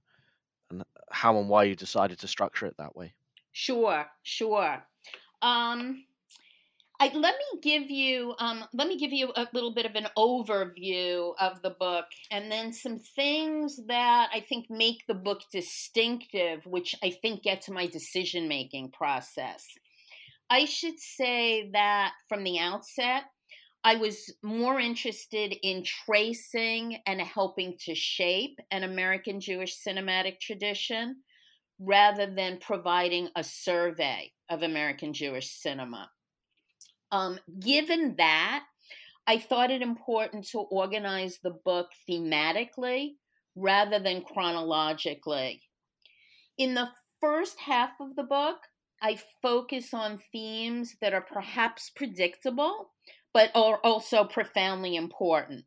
and 0.70 0.84
how 1.10 1.38
and 1.38 1.48
why 1.48 1.64
you 1.64 1.74
decided 1.74 2.20
to 2.20 2.28
structure 2.28 2.66
it 2.66 2.76
that 2.78 2.94
way. 2.94 3.14
Sure, 3.58 4.04
sure. 4.22 4.84
Um, 5.40 6.04
I, 7.00 7.10
let 7.14 7.36
me 7.36 7.60
give 7.62 7.90
you 7.90 8.34
um, 8.38 8.66
let 8.74 8.86
me 8.86 8.98
give 8.98 9.14
you 9.14 9.32
a 9.34 9.48
little 9.54 9.72
bit 9.72 9.86
of 9.86 9.94
an 9.94 10.08
overview 10.14 11.32
of 11.40 11.62
the 11.62 11.70
book, 11.70 12.04
and 12.30 12.52
then 12.52 12.70
some 12.70 12.98
things 12.98 13.80
that 13.88 14.28
I 14.30 14.40
think 14.40 14.66
make 14.68 15.06
the 15.08 15.14
book 15.14 15.40
distinctive, 15.50 16.66
which 16.66 16.94
I 17.02 17.16
think 17.22 17.44
get 17.44 17.62
to 17.62 17.72
my 17.72 17.86
decision 17.86 18.46
making 18.46 18.90
process. 18.90 19.64
I 20.50 20.66
should 20.66 21.00
say 21.00 21.70
that 21.72 22.12
from 22.28 22.44
the 22.44 22.58
outset, 22.58 23.22
I 23.84 23.96
was 23.96 24.34
more 24.42 24.78
interested 24.78 25.56
in 25.62 25.82
tracing 25.82 26.98
and 27.06 27.22
helping 27.22 27.78
to 27.86 27.94
shape 27.94 28.58
an 28.70 28.82
American 28.82 29.40
Jewish 29.40 29.78
cinematic 29.82 30.40
tradition 30.40 31.22
rather 31.78 32.26
than 32.26 32.58
providing 32.58 33.28
a 33.36 33.44
survey 33.44 34.32
of 34.48 34.62
American 34.62 35.12
Jewish 35.12 35.50
cinema. 35.50 36.10
Um, 37.12 37.38
given 37.60 38.14
that, 38.18 38.64
I 39.26 39.38
thought 39.38 39.70
it 39.70 39.82
important 39.82 40.46
to 40.48 40.58
organize 40.58 41.38
the 41.42 41.50
book 41.64 41.88
thematically 42.08 43.14
rather 43.54 43.98
than 43.98 44.22
chronologically. 44.22 45.62
In 46.58 46.74
the 46.74 46.88
first 47.20 47.58
half 47.58 47.90
of 48.00 48.16
the 48.16 48.22
book, 48.22 48.58
I 49.02 49.18
focus 49.42 49.92
on 49.92 50.20
themes 50.32 50.96
that 51.00 51.12
are 51.12 51.20
perhaps 51.20 51.90
predictable 51.90 52.90
but 53.36 53.50
are 53.54 53.78
also 53.84 54.24
profoundly 54.24 54.96
important. 54.96 55.62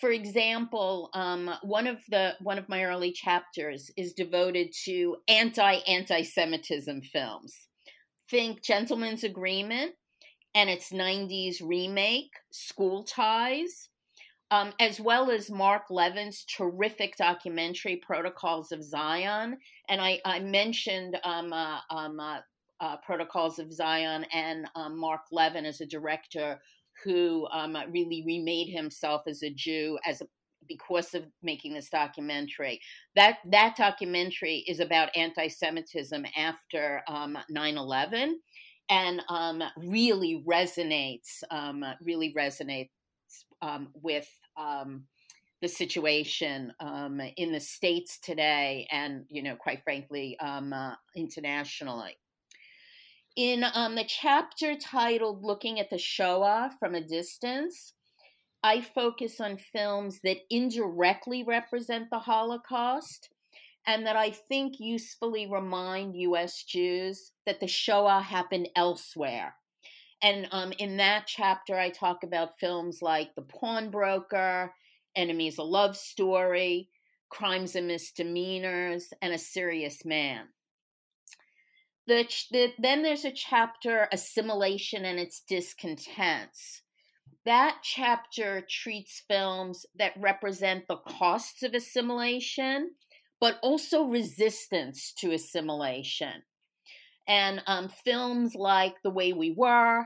For 0.00 0.10
example, 0.10 1.10
um, 1.12 1.50
one 1.62 1.86
of 1.86 1.98
the 2.08 2.34
one 2.40 2.58
of 2.58 2.68
my 2.70 2.84
early 2.84 3.12
chapters 3.12 3.90
is 3.98 4.14
devoted 4.14 4.72
to 4.84 5.16
anti 5.28 5.74
anti 5.86 6.22
Semitism 6.22 7.02
films. 7.02 7.54
Think 8.30 8.62
Gentleman's 8.62 9.24
Agreement 9.24 9.92
and 10.54 10.70
its 10.70 10.90
90s 10.90 11.56
remake, 11.62 12.30
School 12.50 13.04
Ties, 13.04 13.90
um, 14.50 14.72
as 14.80 15.00
well 15.00 15.30
as 15.30 15.50
Marc 15.50 15.90
Levin's 15.90 16.44
terrific 16.44 17.16
documentary, 17.16 17.96
Protocols 17.96 18.72
of 18.72 18.82
Zion. 18.82 19.58
And 19.88 20.00
I, 20.00 20.20
I 20.24 20.40
mentioned 20.40 21.18
um, 21.24 21.52
uh, 21.52 21.78
um, 21.90 22.18
uh, 22.18 22.38
uh, 22.80 22.96
Protocols 23.04 23.58
of 23.58 23.72
Zion 23.72 24.24
and 24.32 24.66
um, 24.74 24.98
Marc 24.98 25.22
Levin 25.30 25.66
as 25.66 25.80
a 25.80 25.86
director 25.86 26.58
who 27.04 27.46
um, 27.52 27.76
really 27.90 28.22
remade 28.26 28.68
himself 28.68 29.22
as 29.26 29.42
a 29.42 29.50
Jew 29.50 29.98
as 30.06 30.20
a, 30.20 30.26
because 30.68 31.14
of 31.14 31.24
making 31.42 31.74
this 31.74 31.88
documentary. 31.88 32.80
That 33.16 33.38
that 33.50 33.76
documentary 33.76 34.64
is 34.68 34.80
about 34.80 35.16
anti-Semitism 35.16 36.24
after 36.36 37.02
um, 37.08 37.38
9/11, 37.50 38.32
and 38.88 39.22
um, 39.28 39.62
really 39.76 40.44
resonates 40.48 41.42
um, 41.50 41.84
really 42.02 42.34
resonates 42.36 42.90
um, 43.62 43.88
with 43.94 44.28
um, 44.56 45.04
the 45.62 45.68
situation 45.68 46.72
um, 46.80 47.20
in 47.36 47.52
the 47.52 47.60
states 47.60 48.18
today, 48.18 48.86
and 48.90 49.24
you 49.28 49.42
know, 49.42 49.56
quite 49.56 49.82
frankly, 49.82 50.38
um, 50.40 50.72
uh, 50.72 50.94
internationally. 51.16 52.16
In 53.40 53.64
um, 53.72 53.94
the 53.94 54.04
chapter 54.04 54.74
titled 54.74 55.42
Looking 55.42 55.80
at 55.80 55.88
the 55.88 55.96
Shoah 55.96 56.72
from 56.78 56.94
a 56.94 57.00
Distance, 57.00 57.94
I 58.62 58.82
focus 58.82 59.40
on 59.40 59.56
films 59.56 60.20
that 60.24 60.40
indirectly 60.50 61.42
represent 61.42 62.10
the 62.10 62.18
Holocaust 62.18 63.30
and 63.86 64.06
that 64.06 64.14
I 64.14 64.30
think 64.30 64.78
usefully 64.78 65.46
remind 65.50 66.16
US 66.16 66.64
Jews 66.64 67.32
that 67.46 67.60
the 67.60 67.66
Shoah 67.66 68.20
happened 68.20 68.68
elsewhere. 68.76 69.54
And 70.20 70.46
um, 70.50 70.74
in 70.78 70.98
that 70.98 71.26
chapter, 71.26 71.78
I 71.78 71.88
talk 71.88 72.22
about 72.22 72.60
films 72.60 73.00
like 73.00 73.34
The 73.34 73.40
Pawnbroker, 73.40 74.74
Enemies 75.16 75.56
a 75.56 75.62
Love 75.62 75.96
Story, 75.96 76.90
Crimes 77.30 77.74
and 77.74 77.86
Misdemeanors, 77.86 79.14
and 79.22 79.32
A 79.32 79.38
Serious 79.38 80.04
Man. 80.04 80.48
The, 82.10 82.26
the, 82.50 82.72
then 82.76 83.04
there's 83.04 83.24
a 83.24 83.30
chapter, 83.30 84.08
Assimilation 84.10 85.04
and 85.04 85.20
its 85.20 85.42
Discontents. 85.46 86.82
That 87.44 87.76
chapter 87.84 88.66
treats 88.68 89.22
films 89.28 89.86
that 89.96 90.14
represent 90.18 90.88
the 90.88 90.96
costs 90.96 91.62
of 91.62 91.72
assimilation, 91.72 92.90
but 93.40 93.60
also 93.62 94.06
resistance 94.06 95.12
to 95.18 95.30
assimilation. 95.30 96.42
And 97.28 97.62
um, 97.68 97.88
films 97.88 98.56
like 98.56 98.96
The 99.04 99.10
Way 99.10 99.32
We 99.32 99.54
Were, 99.56 100.04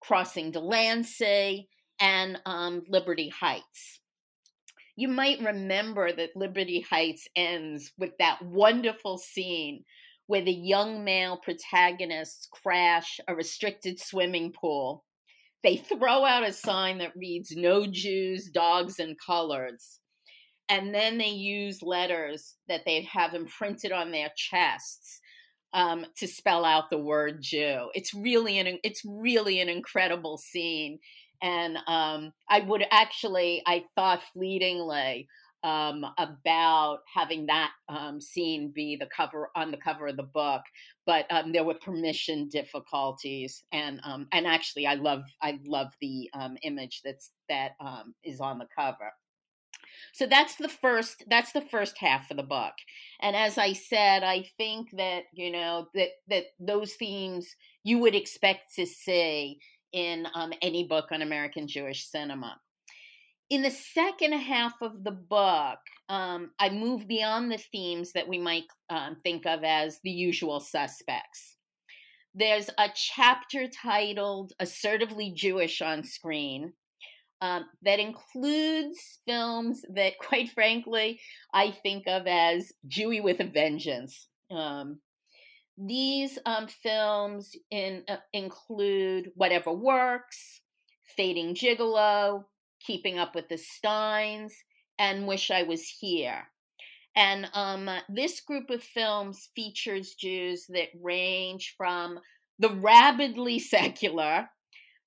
Crossing 0.00 0.50
Delancey, 0.50 1.68
and 2.00 2.40
um, 2.46 2.84
Liberty 2.88 3.28
Heights. 3.28 4.00
You 4.96 5.08
might 5.08 5.42
remember 5.42 6.10
that 6.10 6.36
Liberty 6.36 6.86
Heights 6.88 7.28
ends 7.36 7.92
with 7.98 8.12
that 8.18 8.40
wonderful 8.40 9.18
scene 9.18 9.84
where 10.26 10.42
the 10.42 10.52
young 10.52 11.04
male 11.04 11.36
protagonists 11.36 12.48
crash 12.50 13.20
a 13.28 13.34
restricted 13.34 14.00
swimming 14.00 14.52
pool. 14.52 15.04
They 15.62 15.76
throw 15.76 16.24
out 16.24 16.46
a 16.46 16.52
sign 16.52 16.98
that 16.98 17.16
reads, 17.16 17.52
No 17.52 17.86
Jews, 17.86 18.50
Dogs, 18.50 18.98
and 18.98 19.16
Coloreds. 19.18 19.98
And 20.68 20.94
then 20.94 21.18
they 21.18 21.28
use 21.28 21.82
letters 21.82 22.54
that 22.68 22.82
they'd 22.86 23.06
have 23.06 23.34
imprinted 23.34 23.92
on 23.92 24.12
their 24.12 24.30
chests 24.34 25.20
um, 25.74 26.06
to 26.16 26.26
spell 26.26 26.64
out 26.64 26.88
the 26.88 26.98
word 26.98 27.42
Jew. 27.42 27.90
It's 27.94 28.14
really 28.14 28.58
an 28.58 28.78
it's 28.82 29.02
really 29.04 29.60
an 29.60 29.68
incredible 29.68 30.38
scene, 30.38 31.00
and 31.42 31.76
um, 31.88 32.32
I 32.48 32.60
would 32.60 32.84
actually 32.90 33.62
I 33.66 33.84
thought 33.94 34.22
fleetingly 34.32 35.28
um, 35.64 36.04
about 36.18 36.98
having 37.12 37.46
that 37.46 37.70
um, 37.88 38.20
scene 38.20 38.70
be 38.72 38.96
the 38.96 39.08
cover 39.14 39.48
on 39.56 39.70
the 39.70 39.78
cover 39.78 40.06
of 40.06 40.16
the 40.16 40.22
book, 40.22 40.60
but 41.06 41.26
um, 41.30 41.52
there 41.52 41.64
were 41.64 41.74
permission 41.74 42.48
difficulties, 42.50 43.64
and 43.72 43.98
um, 44.04 44.28
and 44.32 44.46
actually, 44.46 44.86
I 44.86 44.94
love 44.94 45.22
I 45.42 45.58
love 45.66 45.88
the 46.00 46.30
um, 46.34 46.56
image 46.62 47.00
that's 47.02 47.30
that 47.48 47.72
um, 47.80 48.14
is 48.22 48.40
on 48.40 48.58
the 48.58 48.68
cover. 48.76 49.10
So 50.12 50.26
that's 50.26 50.56
the 50.56 50.68
first 50.68 51.24
that's 51.28 51.52
the 51.52 51.62
first 51.62 51.96
half 51.98 52.30
of 52.30 52.36
the 52.36 52.42
book, 52.42 52.74
and 53.20 53.34
as 53.34 53.56
I 53.56 53.72
said, 53.72 54.22
I 54.22 54.44
think 54.58 54.90
that 54.98 55.24
you 55.32 55.50
know 55.50 55.88
that 55.94 56.10
that 56.28 56.44
those 56.60 56.92
themes 56.92 57.48
you 57.84 57.98
would 58.00 58.14
expect 58.14 58.74
to 58.76 58.84
see 58.84 59.58
in 59.92 60.26
any 60.60 60.84
book 60.84 61.06
on 61.10 61.22
American 61.22 61.66
Jewish 61.68 62.06
cinema 62.06 62.58
in 63.50 63.62
the 63.62 63.70
second 63.70 64.32
half 64.32 64.74
of 64.80 65.04
the 65.04 65.12
book, 65.12 65.78
um, 66.08 66.50
I 66.58 66.70
move 66.70 67.06
beyond 67.06 67.52
the 67.52 67.58
themes 67.58 68.12
that 68.12 68.28
we 68.28 68.38
might 68.38 68.64
um, 68.90 69.16
think 69.22 69.46
of 69.46 69.62
as 69.64 70.00
the 70.02 70.10
usual 70.10 70.60
suspects. 70.60 71.56
There's 72.34 72.68
a 72.78 72.88
chapter 72.94 73.68
titled 73.68 74.52
Assertively 74.60 75.32
Jewish 75.34 75.82
on 75.82 76.02
Screen 76.04 76.72
um, 77.40 77.66
that 77.82 78.00
includes 78.00 79.20
films 79.26 79.82
that, 79.94 80.18
quite 80.20 80.50
frankly, 80.50 81.20
I 81.52 81.70
think 81.70 82.04
of 82.06 82.26
as 82.26 82.72
Jewy 82.88 83.22
with 83.22 83.40
a 83.40 83.44
vengeance. 83.44 84.26
Um, 84.50 85.00
these 85.76 86.38
um, 86.46 86.66
films 86.66 87.54
in, 87.70 88.04
uh, 88.08 88.16
include 88.32 89.30
Whatever 89.34 89.72
Works, 89.72 90.60
Fading 91.16 91.54
Gigolo, 91.54 92.44
Keeping 92.86 93.18
Up 93.18 93.34
with 93.34 93.48
the 93.48 93.58
Steins, 93.58 94.54
and 94.98 95.26
Wish 95.26 95.50
I 95.50 95.62
Was 95.62 95.88
Here. 95.88 96.48
And 97.16 97.48
um, 97.54 97.88
this 98.08 98.40
group 98.40 98.70
of 98.70 98.82
films 98.82 99.48
features 99.54 100.14
Jews 100.14 100.66
that 100.68 100.88
range 101.00 101.74
from 101.76 102.18
the 102.58 102.70
rabidly 102.70 103.58
secular 103.60 104.48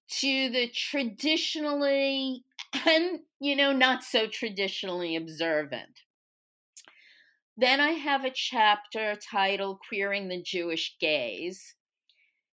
to 0.09 0.49
the 0.49 0.69
traditionally 0.73 2.43
and, 2.85 3.19
you 3.39 3.55
know, 3.55 3.73
not 3.73 4.03
so 4.03 4.27
traditionally 4.27 5.15
observant. 5.15 6.01
Then 7.57 7.79
I 7.79 7.91
have 7.91 8.23
a 8.23 8.31
chapter 8.31 9.15
titled 9.15 9.79
Queering 9.87 10.27
the 10.27 10.41
Jewish 10.41 10.95
Gaze, 10.99 11.73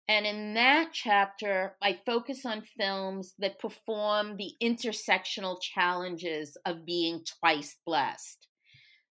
and 0.08 0.26
in 0.26 0.54
that 0.56 0.90
chapter, 0.92 1.76
I 1.82 1.98
focus 2.06 2.46
on 2.46 2.62
films 2.78 3.36
that 3.40 3.60
perform 3.60 4.36
the 4.36 4.52
intersectional 4.62 5.62
challenges 5.62 6.58
of 6.66 6.86
being 6.86 7.24
twice 7.40 7.78
blessed. 7.86 8.48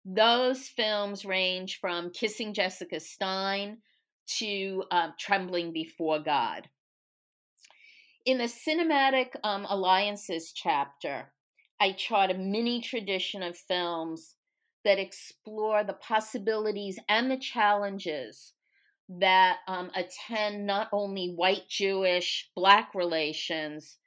Those 0.04 0.68
films 0.68 1.26
range 1.26 1.78
from 1.80 2.12
Kissing 2.12 2.56
Jessica 2.56 3.00
Stein 3.00 3.78
to 4.40 4.84
uh, 4.90 5.10
Trembling 5.20 5.74
Before 5.74 6.20
God. 6.20 6.68
In 8.26 8.40
the 8.40 8.46
Cinematic 8.46 9.30
um, 9.44 9.66
Alliances 9.70 10.52
chapter, 10.54 11.32
I 11.80 11.92
chart 11.92 12.32
a 12.32 12.34
mini 12.34 12.82
tradition 12.82 13.44
of 13.44 13.58
films 13.58 14.36
that 14.84 15.00
explore 15.00 15.84
the 15.84 15.94
possibilities 15.94 16.98
and 17.08 17.30
the 17.30 17.38
challenges 17.38 18.54
that 19.10 19.58
um, 19.68 19.90
attend 19.96 20.66
not 20.66 20.88
only 20.92 21.34
white 21.36 21.68
Jewish 21.68 22.50
black 22.56 22.94
relations, 22.94 23.98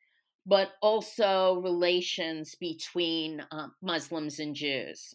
but 0.46 0.72
also 0.80 1.60
relations 1.60 2.54
between 2.54 3.42
um, 3.50 3.72
Muslims 3.82 4.38
and 4.38 4.54
Jews. 4.54 5.14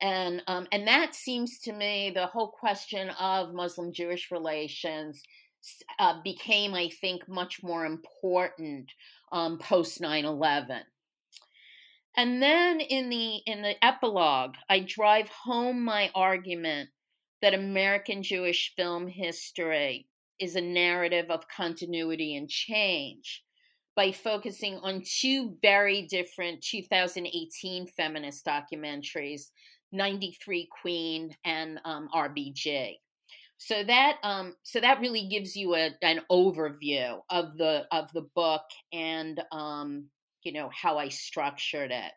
And, 0.00 0.42
um, 0.48 0.66
and 0.72 0.86
that 0.88 1.14
seems 1.14 1.58
to 1.60 1.72
me 1.72 2.10
the 2.14 2.26
whole 2.26 2.48
question 2.48 3.10
of 3.10 3.54
Muslim 3.54 3.92
Jewish 3.92 4.30
relations 4.32 5.22
uh, 5.98 6.20
became, 6.22 6.74
I 6.74 6.88
think, 6.88 7.28
much 7.28 7.62
more 7.62 7.84
important 7.84 8.90
um, 9.30 9.58
post 9.58 10.00
9 10.00 10.24
11. 10.24 10.82
And 12.16 12.42
then 12.42 12.80
in 12.80 13.08
the 13.08 13.36
in 13.46 13.62
the 13.62 13.82
epilogue, 13.82 14.54
I 14.68 14.80
drive 14.80 15.28
home 15.28 15.82
my 15.82 16.10
argument 16.14 16.90
that 17.42 17.54
American 17.54 18.22
Jewish 18.22 18.72
film 18.76 19.06
history 19.06 20.06
is 20.38 20.56
a 20.56 20.60
narrative 20.60 21.30
of 21.30 21.48
continuity 21.48 22.36
and 22.36 22.48
change 22.48 23.42
by 23.94 24.10
focusing 24.10 24.76
on 24.76 25.02
two 25.04 25.56
very 25.60 26.06
different 26.06 26.62
2018 26.62 27.86
feminist 27.88 28.46
documentaries 28.46 29.50
93 29.92 30.68
Queen 30.80 31.36
and 31.44 31.78
um, 31.84 32.08
RBG. 32.14 32.96
So 33.58 33.84
that 33.84 34.16
um, 34.24 34.56
so 34.64 34.80
that 34.80 35.00
really 35.00 35.28
gives 35.28 35.54
you 35.54 35.74
a, 35.74 35.90
an 36.02 36.22
overview 36.30 37.20
of 37.30 37.56
the 37.56 37.86
of 37.92 38.12
the 38.12 38.26
book 38.34 38.64
and 38.92 39.40
um, 39.52 40.06
you 40.42 40.52
know 40.52 40.68
how 40.72 40.98
I 40.98 41.10
structured 41.10 41.92
it. 41.92 42.12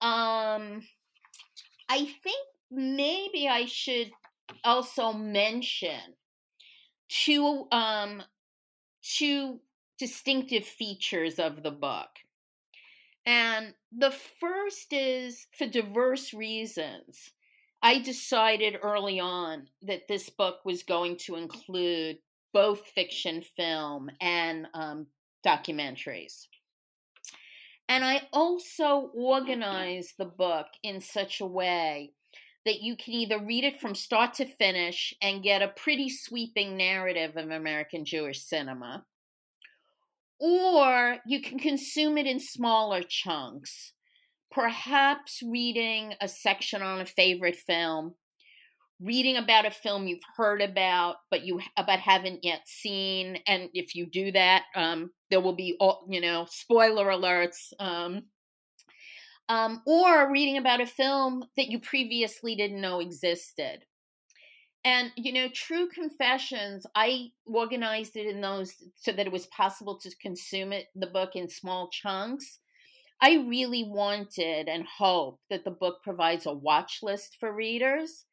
Um, 0.00 0.82
I 1.88 2.04
think 2.22 2.46
maybe 2.70 3.48
I 3.48 3.66
should 3.66 4.10
also 4.64 5.12
mention 5.12 6.00
two 7.08 7.66
um 7.72 8.22
two 9.02 9.60
distinctive 9.98 10.64
features 10.64 11.38
of 11.38 11.62
the 11.62 11.70
book. 11.70 12.08
And 13.26 13.74
the 13.92 14.12
first 14.40 14.92
is 14.92 15.46
for 15.56 15.66
diverse 15.66 16.32
reasons. 16.32 17.30
I 17.82 17.98
decided 17.98 18.78
early 18.82 19.20
on 19.20 19.68
that 19.82 20.08
this 20.08 20.30
book 20.30 20.60
was 20.64 20.82
going 20.82 21.16
to 21.26 21.36
include 21.36 22.18
both 22.52 22.86
fiction, 22.86 23.42
film, 23.56 24.10
and 24.20 24.66
um, 24.74 25.06
documentaries. 25.46 26.46
And 27.88 28.04
I 28.04 28.22
also 28.32 29.10
organized 29.14 30.14
the 30.18 30.26
book 30.26 30.66
in 30.82 31.00
such 31.00 31.40
a 31.40 31.46
way 31.46 32.12
that 32.64 32.80
you 32.80 32.96
can 32.96 33.14
either 33.14 33.38
read 33.38 33.64
it 33.64 33.80
from 33.80 33.94
start 33.94 34.34
to 34.34 34.44
finish 34.44 35.14
and 35.22 35.42
get 35.42 35.62
a 35.62 35.68
pretty 35.68 36.08
sweeping 36.08 36.76
narrative 36.76 37.36
of 37.36 37.50
American 37.50 38.04
Jewish 38.04 38.42
cinema, 38.42 39.04
or 40.38 41.18
you 41.26 41.40
can 41.40 41.58
consume 41.58 42.18
it 42.18 42.26
in 42.26 42.40
smaller 42.40 43.02
chunks, 43.02 43.92
perhaps 44.50 45.42
reading 45.42 46.14
a 46.20 46.28
section 46.28 46.82
on 46.82 47.00
a 47.00 47.06
favorite 47.06 47.56
film, 47.56 48.14
reading 49.00 49.36
about 49.36 49.66
a 49.66 49.70
film 49.70 50.06
you've 50.06 50.18
heard 50.36 50.60
about 50.60 51.16
but 51.30 51.44
you 51.44 51.60
but 51.76 52.00
haven't 52.00 52.42
yet 52.42 52.62
seen 52.66 53.38
and 53.46 53.68
if 53.72 53.94
you 53.94 54.06
do 54.06 54.32
that 54.32 54.64
um, 54.74 55.10
there 55.30 55.40
will 55.40 55.54
be 55.54 55.76
all 55.78 56.04
you 56.10 56.20
know 56.20 56.46
spoiler 56.50 57.06
alerts 57.06 57.72
um, 57.78 58.22
um, 59.48 59.82
or 59.86 60.30
reading 60.30 60.58
about 60.58 60.80
a 60.80 60.86
film 60.86 61.44
that 61.56 61.68
you 61.68 61.80
previously 61.80 62.54
didn't 62.54 62.80
know 62.80 63.00
existed. 63.00 63.84
And, 64.84 65.10
you 65.16 65.32
know, 65.32 65.48
True 65.52 65.88
Confessions, 65.88 66.86
I 66.94 67.30
organized 67.46 68.16
it 68.16 68.26
in 68.26 68.40
those 68.40 68.72
so 68.94 69.12
that 69.12 69.26
it 69.26 69.32
was 69.32 69.46
possible 69.46 69.98
to 69.98 70.16
consume 70.22 70.72
it, 70.72 70.86
the 70.94 71.08
book 71.08 71.30
in 71.34 71.48
small 71.48 71.90
chunks. 71.90 72.58
I 73.20 73.44
really 73.48 73.84
wanted 73.84 74.68
and 74.68 74.86
hope 74.86 75.40
that 75.50 75.64
the 75.64 75.72
book 75.72 76.02
provides 76.04 76.46
a 76.46 76.52
watch 76.52 77.00
list 77.02 77.36
for 77.40 77.52
readers. 77.52 78.24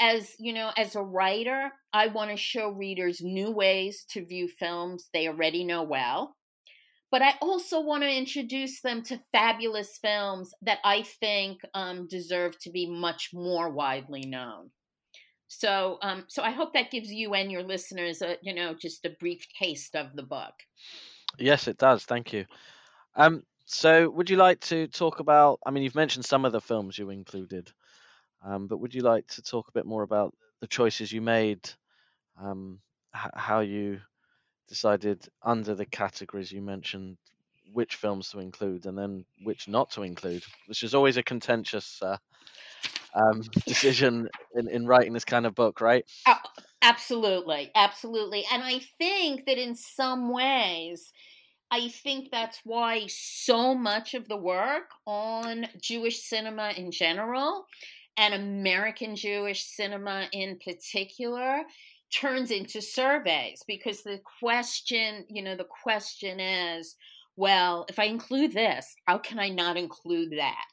As 0.00 0.34
you 0.38 0.52
know, 0.52 0.70
as 0.76 0.96
a 0.96 1.02
writer, 1.02 1.72
I 1.92 2.08
want 2.08 2.30
to 2.30 2.36
show 2.36 2.70
readers 2.70 3.20
new 3.20 3.50
ways 3.50 4.04
to 4.10 4.24
view 4.24 4.48
films 4.48 5.08
they 5.12 5.28
already 5.28 5.64
know 5.64 5.82
well. 5.82 6.36
But 7.10 7.22
I 7.22 7.34
also 7.40 7.80
want 7.80 8.02
to 8.02 8.10
introduce 8.10 8.80
them 8.80 9.02
to 9.04 9.20
fabulous 9.32 9.98
films 9.98 10.52
that 10.62 10.78
I 10.84 11.02
think 11.02 11.60
um, 11.74 12.08
deserve 12.08 12.58
to 12.60 12.70
be 12.70 12.90
much 12.90 13.30
more 13.32 13.70
widely 13.70 14.26
known. 14.26 14.70
So, 15.48 15.98
um, 16.02 16.24
so 16.28 16.42
I 16.42 16.50
hope 16.50 16.74
that 16.74 16.90
gives 16.90 17.10
you 17.10 17.34
and 17.34 17.50
your 17.52 17.62
listeners, 17.62 18.20
a, 18.22 18.36
you 18.42 18.52
know, 18.54 18.74
just 18.74 19.04
a 19.04 19.10
brief 19.10 19.46
taste 19.58 19.94
of 19.94 20.14
the 20.14 20.24
book. 20.24 20.54
Yes, 21.38 21.68
it 21.68 21.78
does. 21.78 22.04
Thank 22.04 22.32
you. 22.32 22.46
Um, 23.14 23.44
so, 23.66 24.10
would 24.10 24.30
you 24.30 24.36
like 24.36 24.60
to 24.62 24.88
talk 24.88 25.20
about? 25.20 25.60
I 25.64 25.70
mean, 25.70 25.82
you've 25.82 25.94
mentioned 25.94 26.24
some 26.24 26.44
of 26.44 26.52
the 26.52 26.60
films 26.60 26.98
you 26.98 27.10
included, 27.10 27.70
um, 28.44 28.66
but 28.66 28.78
would 28.78 28.94
you 28.94 29.02
like 29.02 29.26
to 29.28 29.42
talk 29.42 29.68
a 29.68 29.72
bit 29.72 29.86
more 29.86 30.02
about 30.02 30.34
the 30.60 30.66
choices 30.66 31.12
you 31.12 31.20
made, 31.20 31.68
um, 32.40 32.80
h- 33.14 33.30
how 33.34 33.60
you 33.60 34.00
decided 34.68 35.28
under 35.42 35.74
the 35.74 35.86
categories 35.86 36.52
you 36.52 36.62
mentioned 36.62 37.16
which 37.72 37.96
films 37.96 38.30
to 38.30 38.38
include 38.38 38.86
and 38.86 38.96
then 38.96 39.24
which 39.42 39.68
not 39.68 39.90
to 39.90 40.02
include, 40.02 40.42
which 40.66 40.82
is 40.82 40.94
always 40.94 41.16
a 41.16 41.22
contentious 41.22 42.00
uh, 42.02 42.16
um, 43.14 43.42
decision 43.66 44.28
in, 44.54 44.68
in 44.68 44.86
writing 44.86 45.12
this 45.12 45.24
kind 45.24 45.46
of 45.46 45.54
book, 45.54 45.80
right? 45.80 46.04
Oh, 46.26 46.36
absolutely, 46.82 47.70
absolutely. 47.74 48.44
And 48.52 48.62
I 48.62 48.80
think 48.98 49.46
that 49.46 49.58
in 49.58 49.74
some 49.74 50.32
ways, 50.32 51.12
I 51.70 51.88
think 51.88 52.30
that's 52.30 52.60
why 52.64 53.06
so 53.08 53.74
much 53.74 54.14
of 54.14 54.28
the 54.28 54.36
work 54.36 54.90
on 55.06 55.66
Jewish 55.80 56.22
cinema 56.22 56.72
in 56.76 56.90
general 56.92 57.66
and 58.16 58.34
American 58.34 59.16
Jewish 59.16 59.64
cinema 59.64 60.28
in 60.32 60.58
particular 60.64 61.62
turns 62.20 62.50
into 62.50 62.80
surveys 62.80 63.62
because 63.66 64.02
the 64.02 64.20
question, 64.40 65.24
you 65.28 65.42
know, 65.42 65.56
the 65.56 65.66
question 65.82 66.40
is, 66.40 66.96
well, 67.36 67.84
if 67.88 67.98
I 67.98 68.04
include 68.04 68.52
this, 68.52 68.94
how 69.06 69.18
can 69.18 69.38
I 69.38 69.50
not 69.50 69.76
include 69.76 70.32
that? 70.38 70.64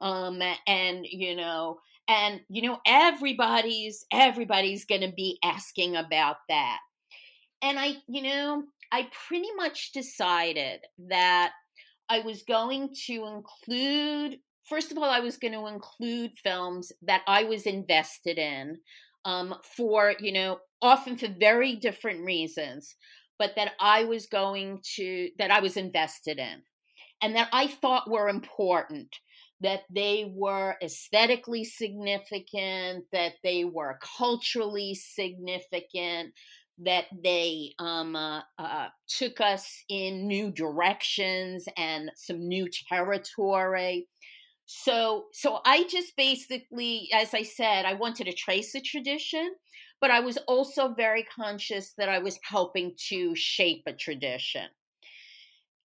Um, 0.00 0.42
and 0.66 1.06
you 1.08 1.36
know, 1.36 1.78
and 2.08 2.40
you 2.48 2.62
know, 2.62 2.78
everybody's 2.86 4.04
everybody's 4.12 4.84
going 4.84 5.02
to 5.02 5.12
be 5.12 5.38
asking 5.44 5.96
about 5.96 6.36
that. 6.48 6.78
And 7.62 7.78
I, 7.78 7.96
you 8.08 8.22
know, 8.22 8.64
I 8.90 9.08
pretty 9.28 9.50
much 9.56 9.92
decided 9.92 10.80
that 11.08 11.52
I 12.08 12.20
was 12.20 12.42
going 12.42 12.94
to 13.06 13.26
include, 13.26 14.38
first 14.64 14.90
of 14.90 14.98
all, 14.98 15.04
I 15.04 15.20
was 15.20 15.36
going 15.36 15.52
to 15.52 15.66
include 15.66 16.32
films 16.42 16.90
that 17.02 17.22
I 17.28 17.44
was 17.44 17.66
invested 17.66 18.38
in 18.38 18.78
um, 19.24 19.54
for, 19.76 20.14
you 20.18 20.32
know, 20.32 20.58
often 20.82 21.16
for 21.16 21.28
very 21.28 21.76
different 21.76 22.24
reasons, 22.24 22.96
but 23.38 23.54
that 23.56 23.72
I 23.80 24.04
was 24.04 24.26
going 24.26 24.80
to, 24.96 25.30
that 25.38 25.50
I 25.50 25.60
was 25.60 25.76
invested 25.76 26.38
in 26.38 26.62
and 27.22 27.36
that 27.36 27.48
I 27.52 27.66
thought 27.66 28.10
were 28.10 28.28
important. 28.28 29.16
That 29.62 29.82
they 29.94 30.32
were 30.34 30.76
aesthetically 30.82 31.64
significant, 31.64 33.04
that 33.12 33.32
they 33.44 33.64
were 33.64 33.98
culturally 34.18 34.94
significant, 34.94 36.32
that 36.82 37.04
they 37.22 37.74
um, 37.78 38.16
uh, 38.16 38.40
uh, 38.58 38.88
took 39.06 39.40
us 39.40 39.84
in 39.90 40.26
new 40.26 40.50
directions 40.50 41.66
and 41.76 42.10
some 42.16 42.48
new 42.48 42.68
territory. 42.88 44.08
So, 44.64 45.26
so 45.32 45.58
I 45.66 45.84
just 45.84 46.16
basically, 46.16 47.10
as 47.12 47.34
I 47.34 47.42
said, 47.42 47.84
I 47.84 47.94
wanted 47.94 48.24
to 48.24 48.32
trace 48.32 48.74
a 48.74 48.80
tradition, 48.80 49.52
but 50.00 50.10
I 50.10 50.20
was 50.20 50.36
also 50.48 50.94
very 50.94 51.24
conscious 51.24 51.92
that 51.98 52.08
I 52.08 52.18
was 52.18 52.38
helping 52.42 52.94
to 53.08 53.34
shape 53.34 53.82
a 53.86 53.92
tradition. 53.92 54.66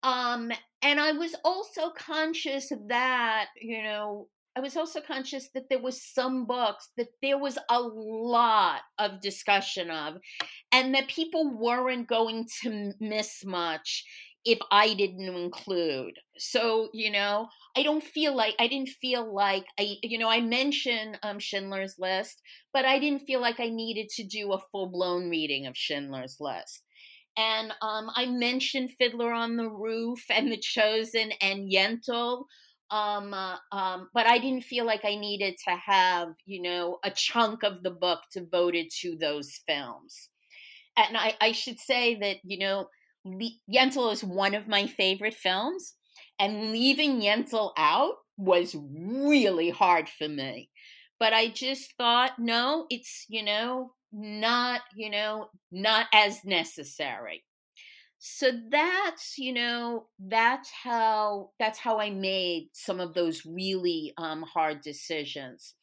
Um, 0.03 0.51
and 0.81 0.99
I 0.99 1.11
was 1.11 1.35
also 1.43 1.89
conscious 1.89 2.71
that, 2.87 3.47
you 3.59 3.83
know, 3.83 4.27
I 4.55 4.61
was 4.61 4.75
also 4.75 4.99
conscious 4.99 5.49
that 5.53 5.69
there 5.69 5.81
was 5.81 6.01
some 6.01 6.45
books 6.45 6.89
that 6.97 7.09
there 7.21 7.37
was 7.37 7.57
a 7.69 7.79
lot 7.79 8.81
of 8.97 9.21
discussion 9.21 9.91
of, 9.91 10.17
and 10.71 10.95
that 10.95 11.07
people 11.07 11.55
weren't 11.55 12.07
going 12.07 12.47
to 12.63 12.91
miss 12.99 13.45
much 13.45 14.03
if 14.45 14.59
I 14.71 14.93
didn't 14.93 15.35
include. 15.35 16.13
So, 16.37 16.89
you 16.93 17.11
know, 17.11 17.47
I 17.75 17.83
don't 17.83 18.03
feel 18.03 18.35
like 18.35 18.55
I 18.59 18.67
didn't 18.67 18.89
feel 19.01 19.33
like 19.33 19.65
I, 19.79 19.97
you 20.01 20.17
know, 20.17 20.29
I 20.29 20.41
mentioned 20.41 21.19
um, 21.23 21.39
Schindler's 21.39 21.95
List, 21.99 22.41
but 22.73 22.85
I 22.85 22.99
didn't 22.99 23.25
feel 23.25 23.41
like 23.41 23.59
I 23.59 23.69
needed 23.69 24.09
to 24.15 24.23
do 24.23 24.53
a 24.53 24.61
full 24.71 24.87
blown 24.87 25.29
reading 25.29 25.67
of 25.67 25.77
Schindler's 25.77 26.37
List. 26.39 26.83
And 27.37 27.71
um, 27.81 28.09
I 28.15 28.25
mentioned 28.25 28.91
Fiddler 28.97 29.31
on 29.31 29.55
the 29.55 29.69
Roof 29.69 30.23
and 30.29 30.51
The 30.51 30.57
Chosen 30.57 31.31
and 31.41 31.71
Yentl 31.71 32.45
um, 32.91 33.33
uh, 33.33 33.57
um, 33.71 34.09
but 34.13 34.25
I 34.25 34.39
didn't 34.39 34.63
feel 34.63 34.85
like 34.85 35.05
I 35.05 35.15
needed 35.15 35.55
to 35.67 35.75
have, 35.75 36.29
you 36.45 36.61
know, 36.61 36.97
a 37.03 37.11
chunk 37.11 37.63
of 37.63 37.83
the 37.83 37.91
book 37.91 38.21
devoted 38.33 38.89
to 39.01 39.15
those 39.15 39.59
films. 39.67 40.29
And 40.97 41.15
I, 41.15 41.35
I 41.39 41.51
should 41.51 41.79
say 41.79 42.15
that, 42.15 42.37
you 42.43 42.57
know, 42.57 42.87
Yentl 43.25 44.11
is 44.11 44.23
one 44.23 44.55
of 44.55 44.67
my 44.67 44.87
favorite 44.87 45.33
films, 45.33 45.95
and 46.39 46.71
leaving 46.71 47.21
Yentl 47.21 47.71
out 47.77 48.15
was 48.37 48.75
really 48.75 49.69
hard 49.69 50.07
for 50.09 50.27
me. 50.27 50.69
But 51.19 51.33
I 51.33 51.49
just 51.49 51.95
thought, 51.97 52.39
no, 52.39 52.85
it's, 52.89 53.25
you 53.27 53.43
know, 53.43 53.91
not, 54.13 54.81
you 54.95 55.09
know, 55.09 55.49
not 55.71 56.07
as 56.13 56.45
necessary 56.45 57.43
so 58.19 58.51
that's 58.69 59.37
you 59.37 59.53
know 59.53 60.07
that's 60.19 60.69
how 60.83 61.49
that's 61.57 61.79
how 61.79 61.99
i 61.99 62.09
made 62.09 62.67
some 62.73 62.99
of 62.99 63.13
those 63.13 63.45
really 63.45 64.13
um, 64.17 64.41
hard 64.43 64.81
decisions 64.81 65.73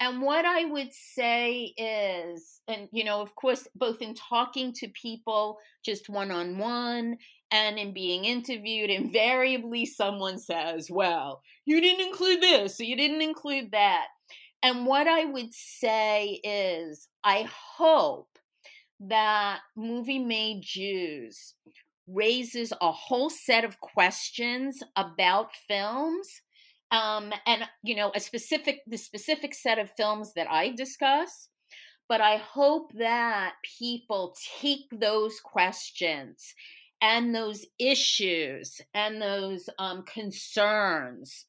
and 0.00 0.20
what 0.20 0.44
i 0.44 0.64
would 0.64 0.92
say 0.92 1.72
is 1.76 2.60
and 2.68 2.88
you 2.92 3.04
know 3.04 3.20
of 3.20 3.34
course 3.34 3.66
both 3.74 4.02
in 4.02 4.14
talking 4.14 4.72
to 4.72 4.88
people 4.88 5.58
just 5.84 6.08
one 6.08 6.30
on 6.30 6.58
one 6.58 7.16
and 7.50 7.78
in 7.78 7.92
being 7.92 8.24
interviewed 8.24 8.90
invariably 8.90 9.86
someone 9.86 10.38
says 10.38 10.88
well 10.90 11.42
you 11.64 11.80
didn't 11.80 12.06
include 12.06 12.40
this 12.40 12.80
or 12.80 12.84
you 12.84 12.96
didn't 12.96 13.22
include 13.22 13.72
that. 13.72 14.06
And 14.62 14.86
what 14.86 15.06
i 15.06 15.24
would 15.24 15.52
say 15.52 16.40
is 16.42 17.08
i 17.24 17.48
hope 17.76 18.28
that 19.00 19.60
movie 19.76 20.18
made 20.18 20.62
Jews 20.62 21.54
raises 22.08 22.72
a 22.80 22.92
whole 22.92 23.30
set 23.30 23.64
of 23.64 23.80
questions 23.80 24.82
about 24.96 25.50
films 25.68 26.42
um, 26.90 27.32
and 27.46 27.64
you 27.82 27.96
know 27.96 28.12
a 28.14 28.20
specific 28.20 28.80
the 28.86 28.96
specific 28.96 29.54
set 29.54 29.78
of 29.78 29.90
films 29.96 30.32
that 30.34 30.50
i 30.50 30.70
discuss 30.70 31.48
but 32.08 32.20
i 32.20 32.36
hope 32.36 32.92
that 32.94 33.54
people 33.78 34.34
take 34.60 34.86
those 34.92 35.40
questions 35.40 36.54
and 37.02 37.34
those 37.34 37.66
issues 37.78 38.80
and 38.94 39.20
those 39.20 39.68
um, 39.78 40.02
concerns 40.04 41.46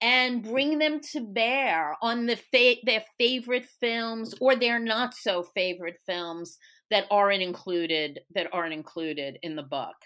and 0.00 0.42
bring 0.42 0.78
them 0.78 1.00
to 1.00 1.20
bear 1.20 1.96
on 2.02 2.26
the 2.26 2.36
fa- 2.36 2.80
their 2.84 3.02
favorite 3.18 3.66
films 3.80 4.34
or 4.40 4.54
their 4.54 4.78
not 4.78 5.14
so 5.14 5.42
favorite 5.54 5.98
films 6.06 6.58
that 6.90 7.06
aren't 7.10 7.42
included 7.42 8.20
that 8.34 8.48
aren't 8.52 8.74
included 8.74 9.38
in 9.42 9.56
the 9.56 9.62
book 9.62 9.96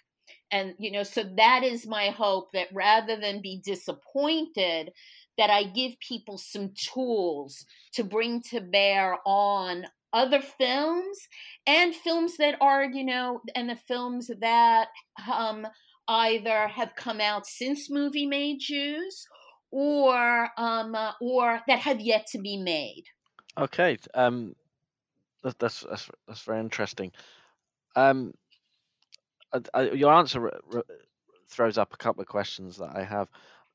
and 0.50 0.74
you 0.78 0.90
know 0.90 1.02
so 1.02 1.22
that 1.36 1.62
is 1.62 1.86
my 1.86 2.08
hope 2.08 2.50
that 2.52 2.68
rather 2.72 3.16
than 3.16 3.40
be 3.42 3.60
disappointed 3.64 4.90
that 5.36 5.50
i 5.50 5.62
give 5.62 5.92
people 6.00 6.38
some 6.38 6.72
tools 6.74 7.64
to 7.92 8.04
bring 8.04 8.42
to 8.42 8.60
bear 8.60 9.18
on 9.26 9.84
other 10.12 10.40
films 10.40 11.28
and 11.66 11.94
films 11.94 12.36
that 12.38 12.56
are 12.60 12.84
you 12.84 13.04
know 13.04 13.40
and 13.54 13.68
the 13.68 13.76
films 13.76 14.30
that 14.40 14.88
um 15.32 15.66
either 16.08 16.68
have 16.68 16.94
come 16.96 17.20
out 17.20 17.46
since 17.46 17.90
movie 17.90 18.26
made 18.26 18.58
jews 18.58 19.26
or 19.70 20.48
um 20.56 20.94
uh, 20.94 21.12
or 21.20 21.60
that 21.68 21.78
have 21.80 22.00
yet 22.00 22.26
to 22.26 22.38
be 22.38 22.56
made 22.56 23.04
okay 23.58 23.98
um 24.14 24.54
that, 25.42 25.58
that's 25.58 25.80
that's 25.80 26.10
that's 26.26 26.42
very 26.42 26.60
interesting. 26.60 27.12
Um, 27.96 28.32
I, 29.52 29.60
I, 29.74 29.82
your 29.90 30.12
answer 30.12 30.50
throws 31.48 31.78
up 31.78 31.92
a 31.92 31.96
couple 31.96 32.22
of 32.22 32.28
questions 32.28 32.76
that 32.78 32.94
I 32.94 33.04
have. 33.04 33.28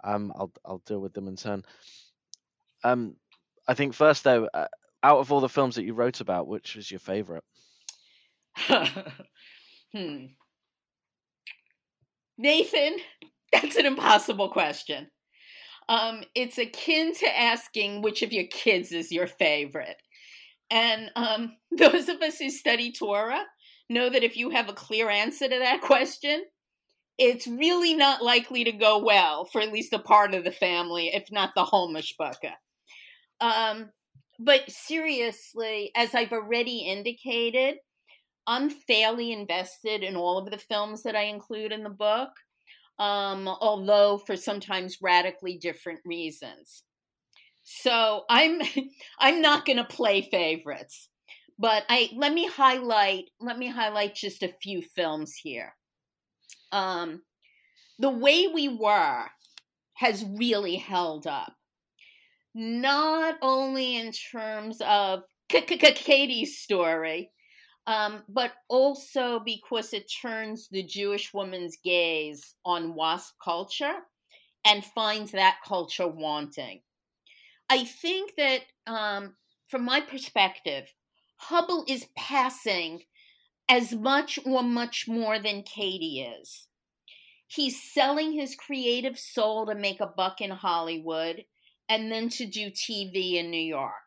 Um, 0.04 0.34
I'll 0.36 0.52
I'll 0.66 0.82
deal 0.86 1.00
with 1.00 1.14
them 1.14 1.28
in 1.28 1.36
turn. 1.36 1.64
Um, 2.84 3.16
I 3.68 3.74
think 3.74 3.94
first 3.94 4.24
though, 4.24 4.48
uh, 4.54 4.68
out 5.04 5.20
of 5.20 5.32
all 5.32 5.40
the 5.40 5.50
films 5.50 5.76
that 5.76 5.86
you 5.86 5.94
wrote 5.94 6.22
about, 6.22 6.48
which 6.48 6.76
was 6.76 6.90
your 6.90 7.00
favorite? 7.00 7.44
hmm. 8.68 10.26
Nathan, 12.38 12.96
that's 13.52 13.76
an 13.76 13.86
impossible 13.86 14.50
question. 14.50 15.08
Um, 15.90 16.24
it's 16.34 16.58
akin 16.58 17.14
to 17.16 17.40
asking 17.40 18.02
which 18.02 18.22
of 18.22 18.32
your 18.32 18.46
kids 18.46 18.92
is 18.92 19.12
your 19.12 19.28
favorite. 19.28 20.02
And 20.72 21.12
um, 21.16 21.58
those 21.78 22.10
of 22.10 22.22
us 22.22 22.40
who 22.40 22.50
study 22.50 22.92
Torah 22.92 23.44
know 23.90 24.10
that 24.10 24.24
if 24.24 24.38
you 24.38 24.50
have 24.52 24.70
a 24.70 24.74
clear 24.74 25.10
answer 25.10 25.48
to 25.48 25.60
that 25.60 25.82
question, 25.82 26.44
it's 27.18 27.48
really 27.48 27.94
not 27.94 28.24
likely 28.24 28.64
to 28.64 28.72
go 28.72 28.98
well 28.98 29.46
for 29.46 29.62
at 29.62 29.72
least 29.72 29.94
a 29.94 30.00
part 30.00 30.34
of 30.34 30.44
the 30.44 30.52
family, 30.52 31.12
if 31.14 31.32
not 31.32 31.52
the 31.56 31.64
whole 31.64 31.94
mishpacha. 31.94 32.54
Um, 33.40 33.90
but 34.40 34.70
seriously, 34.70 35.92
as 35.96 36.16
I've 36.16 36.32
already 36.32 36.80
indicated, 36.80 37.76
I'm 38.48 38.70
fairly 38.70 39.32
invested 39.32 40.04
in 40.04 40.16
all 40.16 40.38
of 40.38 40.50
the 40.50 40.58
films 40.58 41.04
that 41.04 41.16
I 41.16 41.24
include 41.24 41.72
in 41.72 41.84
the 41.84 41.90
book 41.90 42.30
um, 43.00 43.48
although 43.48 44.18
for 44.18 44.36
sometimes 44.36 45.00
radically 45.02 45.58
different 45.58 46.00
reasons. 46.06 46.84
So 47.64 48.24
I'm 48.30 48.62
I'm 49.20 49.42
not 49.42 49.66
going 49.66 49.78
to 49.78 49.84
play 49.84 50.22
favorites, 50.30 51.10
but 51.60 51.84
I 51.90 52.10
let 52.16 52.34
me 52.34 52.48
highlight 52.48 53.26
let 53.40 53.58
me 53.58 53.68
highlight 53.68 54.16
just 54.16 54.44
a 54.44 54.54
few 54.62 54.82
films 54.82 55.34
here. 55.36 55.76
Um, 56.72 57.22
the 58.00 58.10
way 58.10 58.48
we 58.48 58.68
were 58.68 59.26
has 59.94 60.26
really 60.38 60.76
held 60.76 61.28
up, 61.28 61.54
not 62.56 63.38
only 63.42 63.98
in 63.98 64.12
terms 64.12 64.82
of 64.82 65.24
Katie's 65.50 66.60
story, 66.60 67.32
um, 67.86 68.24
but 68.30 68.54
also 68.70 69.42
because 69.46 69.94
it 69.94 70.12
turns 70.22 70.68
the 70.70 70.84
Jewish 70.84 71.34
woman's 71.34 71.78
gaze 71.84 72.56
on 72.66 72.96
WASP 72.96 73.34
culture 73.44 73.96
and 74.66 74.84
finds 74.84 75.32
that 75.32 75.58
culture 75.68 76.08
wanting. 76.08 76.82
I 77.70 77.84
think 77.84 78.32
that, 78.38 78.62
um, 78.88 79.36
from 79.68 79.84
my 79.84 80.02
perspective, 80.02 80.88
Hubbell 81.50 81.86
is 81.88 82.08
passing 82.16 83.04
as 83.70 83.94
much 83.94 84.40
or 84.46 84.64
much 84.64 85.08
more 85.08 85.40
than 85.40 85.64
Katie 85.64 86.22
is. 86.22 86.68
He's 87.48 87.82
selling 87.82 88.34
his 88.34 88.56
creative 88.56 89.20
soul 89.20 89.66
to 89.68 89.76
make 89.76 90.00
a 90.00 90.08
buck 90.08 90.42
in 90.42 90.52
Hollywood 90.52 91.46
and 91.88 92.12
then 92.12 92.30
to 92.30 92.46
do 92.46 92.72
TV 92.72 93.36
in 93.36 93.52
New 93.52 93.58
York 93.62 94.04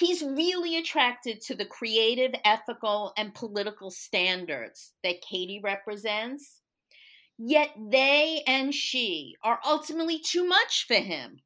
he's 0.00 0.22
really 0.22 0.76
attracted 0.76 1.40
to 1.42 1.54
the 1.54 1.66
creative, 1.66 2.32
ethical, 2.44 3.12
and 3.16 3.34
political 3.34 3.90
standards 3.90 4.92
that 5.04 5.20
Katie 5.20 5.60
represents. 5.62 6.60
Yet 7.38 7.70
they 7.78 8.42
and 8.46 8.74
she 8.74 9.36
are 9.44 9.60
ultimately 9.64 10.18
too 10.18 10.46
much 10.46 10.86
for 10.86 10.96
him. 10.96 11.40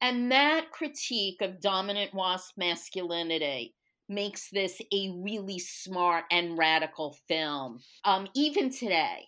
And 0.00 0.30
that 0.30 0.72
critique 0.72 1.40
of 1.40 1.60
dominant 1.60 2.12
wasp 2.12 2.58
masculinity 2.58 3.74
makes 4.08 4.50
this 4.50 4.80
a 4.92 5.10
really 5.16 5.58
smart 5.58 6.24
and 6.30 6.56
radical 6.56 7.16
film, 7.28 7.80
um, 8.04 8.28
even 8.34 8.70
today. 8.70 9.26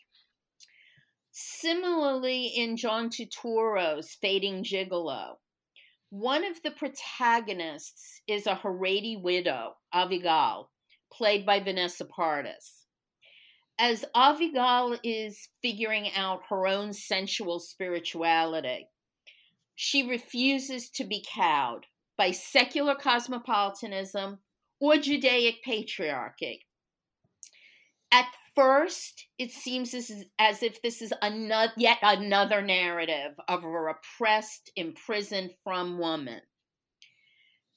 Similarly, 1.33 2.47
in 2.47 2.77
John 2.77 3.11
Turturro's 3.11 4.17
Fading 4.21 4.65
Gigolo, 4.65 5.37
one 6.11 6.45
of 6.45 6.63
the 6.63 6.71
protagonists 6.71 8.23
is 8.27 8.47
a 8.47 8.55
Haredi 8.55 9.21
widow, 9.21 9.75
Avigal, 9.95 10.69
played 11.13 11.45
by 11.45 11.61
Vanessa 11.61 12.07
Paradis. 12.07 12.87
As 13.79 14.05
Avigal 14.17 14.99
is 15.05 15.49
figuring 15.63 16.11
out 16.15 16.41
her 16.49 16.67
own 16.67 16.93
sensual 16.93 17.61
spirituality, 17.61 18.89
she 19.77 20.09
refuses 20.09 20.91
to 20.91 21.05
be 21.05 21.25
cowed 21.33 21.87
by 22.17 22.33
secular 22.33 22.97
cosmopolitanism 22.97 24.39
or 24.81 24.97
Judaic 24.97 25.65
patriarchy. 25.65 26.61
At 28.11 28.27
first, 28.55 29.27
it 29.39 29.51
seems 29.51 29.93
as, 29.95 30.25
as 30.39 30.63
if 30.63 30.81
this 30.83 31.03
is 31.03 31.13
another, 31.23 31.73
yet 31.77 31.99
another 32.03 32.63
narrative 32.63 33.39
of 33.49 33.65
a 33.65 33.69
repressed, 33.69 34.71
imprisoned 34.77 35.51
frum 35.63 35.99
woman. 35.99 36.41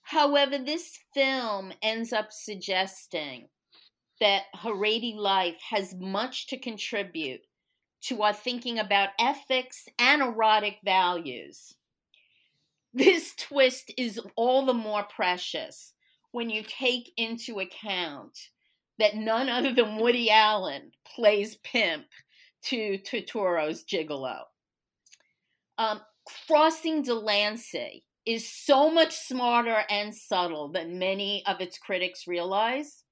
However, 0.01 0.57
this 0.57 0.99
film 1.13 1.73
ends 1.81 2.13
up 2.13 2.31
suggesting 2.31 3.47
that 4.19 4.43
Haredi 4.55 5.15
life 5.15 5.59
has 5.69 5.95
much 5.95 6.47
to 6.47 6.57
contribute 6.57 7.41
to 8.01 8.21
our 8.23 8.33
thinking 8.33 8.79
about 8.79 9.09
ethics 9.19 9.87
and 9.99 10.21
erotic 10.21 10.77
values. 10.83 11.75
This 12.93 13.33
twist 13.35 13.91
is 13.97 14.19
all 14.35 14.65
the 14.65 14.73
more 14.73 15.03
precious 15.03 15.93
when 16.31 16.49
you 16.49 16.63
take 16.63 17.11
into 17.17 17.59
account 17.59 18.37
that 18.99 19.15
none 19.15 19.49
other 19.49 19.73
than 19.73 19.97
Woody 19.97 20.29
Allen 20.29 20.91
plays 21.05 21.55
pimp 21.55 22.05
to 22.63 22.99
Turturro's 22.99 23.83
Gigolo. 23.83 24.43
Um, 25.77 26.01
Crossing 26.47 27.01
Delancey 27.01 28.03
is 28.25 28.47
so 28.47 28.91
much 28.91 29.15
smarter 29.15 29.83
and 29.89 30.13
subtle 30.13 30.67
than 30.69 30.99
many 30.99 31.43
of 31.47 31.59
its 31.59 31.77
critics 31.77 32.27
realize. 32.27 33.03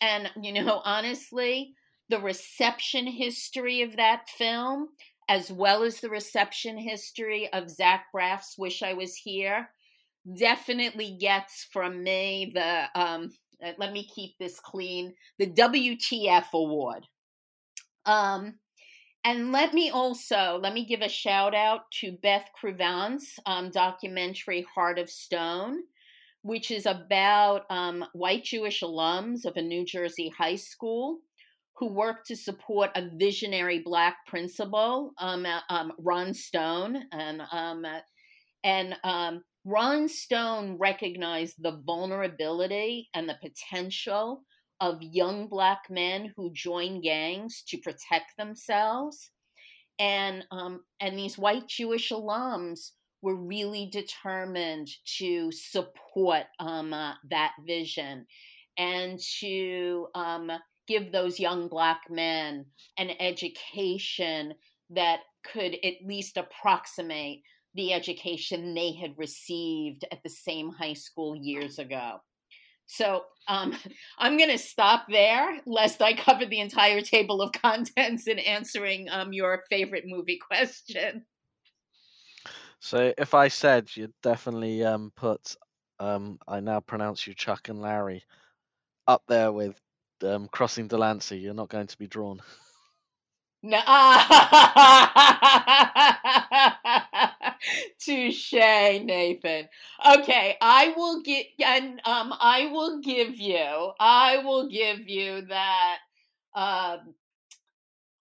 And, 0.00 0.30
you 0.40 0.52
know, 0.52 0.80
honestly, 0.84 1.74
the 2.08 2.18
reception 2.18 3.06
history 3.06 3.82
of 3.82 3.96
that 3.96 4.28
film, 4.28 4.88
as 5.28 5.52
well 5.52 5.82
as 5.82 6.00
the 6.00 6.08
reception 6.08 6.78
history 6.78 7.52
of 7.52 7.70
Zach 7.70 8.06
Braff's 8.12 8.56
Wish 8.58 8.82
I 8.82 8.94
Was 8.94 9.14
Here, 9.16 9.70
definitely 10.36 11.16
gets 11.20 11.66
from 11.72 12.02
me 12.02 12.52
the 12.54 12.84
um, 12.94 13.30
uh, 13.64 13.72
let 13.78 13.92
me 13.92 14.08
keep 14.14 14.36
this 14.38 14.58
clean, 14.60 15.14
the 15.38 15.46
WTF 15.46 16.46
award. 16.52 17.06
Um, 18.06 18.54
and 19.24 19.52
let 19.52 19.72
me 19.72 19.90
also 19.90 20.58
let 20.60 20.74
me 20.74 20.84
give 20.84 21.00
a 21.00 21.08
shout 21.08 21.54
out 21.54 21.90
to 22.00 22.12
Beth 22.22 22.48
Kruvant's 22.60 23.38
um, 23.46 23.70
documentary 23.70 24.66
Heart 24.74 24.98
of 24.98 25.08
Stone, 25.08 25.82
which 26.42 26.72
is 26.72 26.86
about 26.86 27.62
um, 27.70 28.04
white 28.14 28.42
Jewish 28.42 28.80
alums 28.82 29.44
of 29.44 29.56
a 29.56 29.62
New 29.62 29.84
Jersey 29.84 30.28
high 30.36 30.56
school 30.56 31.20
who 31.76 31.86
work 31.86 32.24
to 32.26 32.36
support 32.36 32.90
a 32.96 33.08
visionary 33.14 33.80
black 33.84 34.26
principal, 34.26 35.12
um, 35.18 35.46
uh, 35.46 35.60
um, 35.70 35.92
Ron 35.98 36.34
Stone, 36.34 37.04
and 37.12 37.42
um, 37.52 37.84
uh, 37.84 38.00
and 38.64 38.96
um, 39.04 39.42
Ron 39.64 40.08
Stone 40.08 40.76
recognized 40.78 41.54
the 41.62 41.80
vulnerability 41.84 43.08
and 43.14 43.28
the 43.28 43.38
potential 43.40 44.42
of 44.80 45.00
young 45.00 45.46
black 45.46 45.82
men 45.88 46.32
who 46.36 46.52
join 46.52 47.00
gangs 47.00 47.62
to 47.68 47.78
protect 47.78 48.36
themselves. 48.36 49.30
And, 49.98 50.44
um, 50.50 50.80
and 51.00 51.16
these 51.16 51.38
white 51.38 51.68
Jewish 51.68 52.10
alums 52.10 52.90
were 53.22 53.36
really 53.36 53.88
determined 53.92 54.88
to 55.18 55.52
support 55.52 56.44
um, 56.58 56.92
uh, 56.92 57.14
that 57.30 57.52
vision 57.64 58.26
and 58.76 59.20
to 59.38 60.08
um, 60.16 60.50
give 60.88 61.12
those 61.12 61.38
young 61.38 61.68
black 61.68 62.00
men 62.10 62.66
an 62.98 63.10
education 63.20 64.54
that 64.90 65.20
could 65.44 65.76
at 65.84 65.94
least 66.04 66.36
approximate 66.36 67.42
the 67.74 67.92
education 67.92 68.74
they 68.74 68.92
had 68.92 69.14
received 69.16 70.04
at 70.12 70.22
the 70.22 70.30
same 70.30 70.70
high 70.70 70.92
school 70.92 71.36
years 71.36 71.78
ago. 71.78 72.18
So 72.86 73.24
um, 73.48 73.74
I'm 74.18 74.36
going 74.36 74.50
to 74.50 74.58
stop 74.58 75.06
there, 75.08 75.60
lest 75.66 76.02
I 76.02 76.12
cover 76.12 76.44
the 76.46 76.60
entire 76.60 77.00
table 77.00 77.40
of 77.42 77.52
contents 77.62 78.26
in 78.26 78.38
answering 78.38 79.08
um, 79.10 79.32
your 79.32 79.62
favorite 79.70 80.04
movie 80.06 80.38
question. 80.38 81.24
So 82.80 83.12
if 83.16 83.32
I 83.32 83.48
said 83.48 83.88
you'd 83.94 84.12
definitely 84.22 84.84
um, 84.84 85.12
put, 85.16 85.56
um, 86.00 86.38
I 86.48 86.60
now 86.60 86.80
pronounce 86.80 87.26
you 87.26 87.34
Chuck 87.34 87.68
and 87.68 87.80
Larry, 87.80 88.24
up 89.06 89.22
there 89.28 89.52
with 89.52 89.80
um, 90.24 90.48
Crossing 90.48 90.88
Delancey, 90.88 91.38
you're 91.38 91.54
not 91.54 91.68
going 91.68 91.86
to 91.86 91.98
be 91.98 92.06
drawn. 92.08 92.42
No. 93.62 93.78
Touche, 98.00 98.52
Nathan. 98.52 99.68
Okay, 100.16 100.56
I 100.60 100.92
will 100.96 101.22
get 101.22 101.46
and 101.64 102.00
um 102.04 102.32
I 102.40 102.68
will 102.72 103.00
give 103.00 103.36
you 103.36 103.92
I 103.98 104.38
will 104.38 104.68
give 104.68 105.08
you 105.08 105.42
that 105.46 105.98
um 106.54 107.14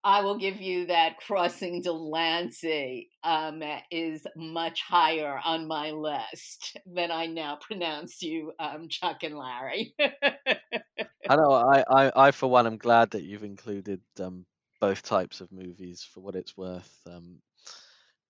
I 0.04 0.22
will 0.22 0.38
give 0.38 0.62
you 0.62 0.88
that 0.88 1.18
crossing 1.18 1.82
Delancey 1.82 3.10
um, 3.24 3.62
is 3.92 4.26
much 4.36 4.82
higher 4.82 5.40
on 5.44 5.68
my 5.68 5.92
list 5.92 6.78
than 6.86 7.12
I 7.12 7.26
now 7.26 7.58
pronounce 7.60 8.22
you, 8.22 8.54
um, 8.60 8.88
Chuck 8.88 9.24
and 9.24 9.38
Larry. 9.38 9.94
I 10.00 11.36
know. 11.36 11.52
I, 11.52 11.84
I, 11.90 12.12
I, 12.16 12.32
for 12.32 12.50
one, 12.50 12.66
am 12.66 12.78
glad 12.78 13.12
that 13.12 13.24
you've 13.24 13.44
included 13.44 14.02
um, 14.22 14.46
both 14.80 15.04
types 15.04 15.42
of 15.42 15.52
movies 15.52 16.08
for 16.14 16.22
what 16.22 16.36
it's 16.36 16.56
worth, 16.56 16.92
um, 17.06 17.36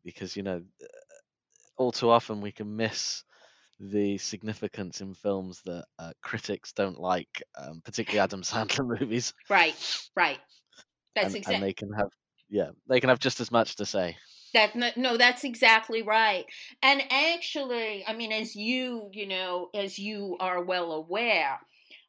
because 0.03 0.35
you 0.35 0.43
know, 0.43 0.61
all 1.77 1.91
too 1.91 2.09
often 2.09 2.41
we 2.41 2.51
can 2.51 2.75
miss 2.75 3.23
the 3.79 4.17
significance 4.17 5.01
in 5.01 5.13
films 5.13 5.61
that 5.65 5.85
uh, 5.97 6.11
critics 6.21 6.73
don't 6.73 6.99
like, 6.99 7.41
um, 7.57 7.81
particularly 7.83 8.19
Adam 8.19 8.41
Sandler 8.43 8.99
movies. 8.99 9.33
Right, 9.49 9.75
right. 10.15 10.39
That's 11.15 11.27
and, 11.27 11.35
exactly. 11.37 11.55
And 11.55 11.63
they 11.63 11.73
can 11.73 11.93
have, 11.93 12.09
yeah, 12.49 12.69
they 12.89 12.99
can 12.99 13.09
have 13.09 13.19
just 13.19 13.39
as 13.39 13.51
much 13.51 13.77
to 13.77 13.85
say. 13.85 14.17
That 14.53 14.75
no, 14.97 15.15
that's 15.15 15.43
exactly 15.43 16.01
right. 16.01 16.43
And 16.81 17.03
actually, 17.11 18.03
I 18.07 18.13
mean, 18.13 18.31
as 18.31 18.55
you 18.55 19.11
you 19.13 19.27
know, 19.27 19.69
as 19.75 19.99
you 19.99 20.37
are 20.39 20.63
well 20.63 20.91
aware, 20.91 21.59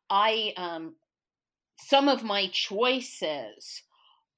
I 0.08 0.54
um, 0.56 0.94
some 1.76 2.08
of 2.08 2.24
my 2.24 2.48
choices 2.50 3.82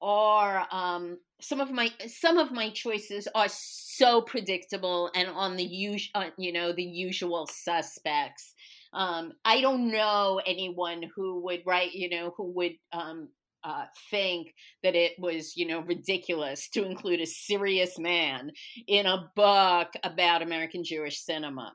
are 0.03 0.67
um, 0.71 1.19
some 1.41 1.61
of 1.61 1.71
my 1.71 1.91
some 2.07 2.39
of 2.39 2.53
my 2.53 2.71
choices 2.71 3.29
are 3.35 3.49
so 3.49 4.21
predictable 4.21 5.11
and 5.15 5.29
on 5.29 5.57
the 5.57 5.65
usual 5.65 6.11
uh, 6.15 6.31
you 6.37 6.53
know 6.53 6.73
the 6.73 6.83
usual 6.83 7.47
suspects 7.47 8.55
um, 8.93 9.33
i 9.45 9.61
don't 9.61 9.91
know 9.91 10.41
anyone 10.47 11.03
who 11.15 11.41
would 11.43 11.63
write 11.65 11.93
you 11.93 12.11
know 12.11 12.33
who 12.37 12.53
would 12.53 12.73
um, 12.93 13.29
uh, 13.65 13.85
think 14.11 14.53
that 14.83 14.95
it 14.95 15.13
was, 15.19 15.57
you 15.57 15.67
know, 15.67 15.81
ridiculous 15.83 16.69
to 16.71 16.85
include 16.85 17.21
a 17.21 17.27
serious 17.27 17.99
man 17.99 18.51
in 18.89 19.07
a 19.07 19.31
book 19.37 19.89
about 20.03 20.43
American 20.43 20.83
Jewish 20.83 21.21
cinema. 21.21 21.73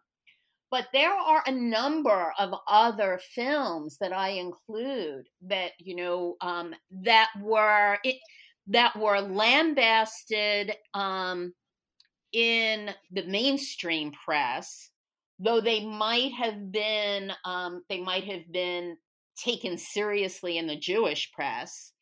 But 0.70 0.88
there 0.92 1.14
are 1.14 1.44
a 1.46 1.52
number 1.52 2.34
of 2.38 2.54
other 2.68 3.20
films 3.34 3.98
that 4.02 4.12
I 4.12 4.30
include 4.30 5.28
that, 5.44 5.72
you 5.80 5.96
know, 5.96 6.36
um, 6.42 6.76
that 7.04 7.30
were 7.42 7.98
it 8.04 8.18
that 8.68 8.98
were 9.00 9.22
lambasted 9.22 10.74
um, 10.94 11.54
in 12.34 12.90
the 13.12 13.26
mainstream 13.26 14.12
press, 14.26 14.90
though 15.40 15.62
they 15.62 15.86
might 15.86 16.34
have 16.34 16.72
been 16.72 17.32
um, 17.46 17.84
they 17.90 18.02
might 18.02 18.26
have 18.26 18.52
been 18.52 18.98
taken 19.38 19.78
seriously 19.78 20.58
in 20.58 20.68
the 20.68 20.78
Jewish 20.78 21.32
press. 21.32 21.94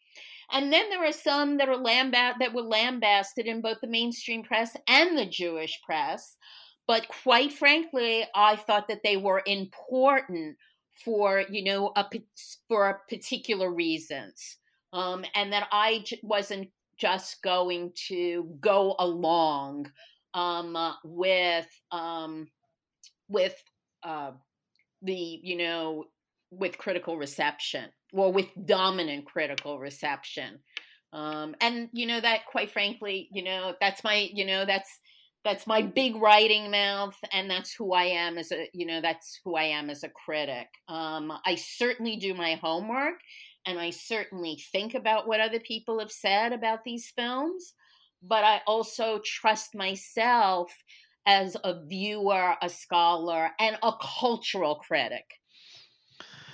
And 0.51 0.71
then 0.71 0.89
there 0.89 1.04
are 1.06 1.12
some 1.12 1.58
that 1.58 1.69
are 1.69 1.75
lambast 1.75 2.36
that 2.39 2.54
were 2.54 2.62
lambasted 2.62 3.45
in 3.45 3.62
both 3.62 3.78
the 3.82 3.88
mainstream 3.88 4.43
press 4.43 4.75
and 4.88 5.17
the 5.17 5.25
Jewish 5.25 5.80
press. 5.84 6.38
But 6.88 7.08
quite 7.08 7.52
frankly, 7.52 8.26
I 8.36 8.56
thought 8.56 8.88
that 8.89 9.02
they 9.04 9.17
were 9.17 9.41
important 9.45 10.58
for 11.04 11.43
you 11.50 11.63
know 11.63 11.91
a 11.95 12.06
for 12.67 13.02
particular 13.10 13.71
reasons, 13.71 14.58
um, 14.93 15.26
and 15.36 15.52
that 15.54 15.67
I 15.71 16.04
j- 16.06 16.19
wasn't 16.24 16.69
just 16.98 17.41
going 17.41 17.91
to 18.08 18.56
go 18.62 18.95
along 19.00 19.91
um, 20.34 20.76
uh, 20.76 20.93
with 21.04 21.67
um, 21.91 22.48
with 23.28 23.56
uh, 24.04 24.32
the 25.02 25.39
you 25.41 25.58
know 25.58 26.06
with 26.52 26.78
critical 26.78 27.17
reception 27.17 27.89
or 28.13 28.32
with 28.32 28.48
dominant 28.65 29.26
critical 29.26 29.80
reception. 29.80 30.60
Um, 31.13 31.56
and 31.62 31.89
you 31.93 32.06
know 32.06 32.19
that 32.19 32.45
quite 32.45 32.71
frankly 32.71 33.30
you 33.32 33.43
know 33.43 33.74
that's 33.80 34.04
my 34.04 34.30
you 34.34 34.45
know 34.45 34.65
that's 34.65 35.00
that's 35.45 35.65
my 35.65 35.81
big 35.81 36.15
writing 36.17 36.69
mouth 36.69 37.15
and 37.31 37.49
that's 37.49 37.73
who 37.73 37.93
i 37.93 38.03
am 38.03 38.38
as 38.38 38.51
a 38.51 38.67
you 38.73 38.86
know 38.86 38.99
that's 38.99 39.39
who 39.45 39.55
i 39.55 39.63
am 39.63 39.89
as 39.89 40.03
a 40.03 40.10
critic. 40.10 40.67
Um, 40.89 41.31
i 41.45 41.55
certainly 41.55 42.17
do 42.17 42.34
my 42.34 42.55
homework 42.55 43.19
and 43.65 43.79
i 43.79 43.91
certainly 43.91 44.60
think 44.71 44.93
about 44.93 45.27
what 45.27 45.39
other 45.39 45.60
people 45.60 45.99
have 45.99 46.12
said 46.12 46.51
about 46.51 46.84
these 46.84 47.12
films 47.15 47.73
but 48.21 48.43
i 48.43 48.62
also 48.67 49.21
trust 49.23 49.73
myself 49.73 50.71
as 51.25 51.58
a 51.63 51.84
viewer 51.86 52.55
a 52.62 52.69
scholar 52.69 53.49
and 53.60 53.77
a 53.81 53.91
cultural 54.19 54.75
critic. 54.75 55.25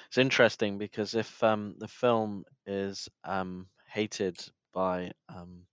It's 0.07 0.17
interesting 0.17 0.77
because 0.77 1.13
if 1.13 1.43
um, 1.43 1.75
the 1.77 1.87
film 1.87 2.43
is 2.65 3.09
um, 3.23 3.67
hated 3.87 4.37
by, 4.73 5.11
um, 5.29 5.63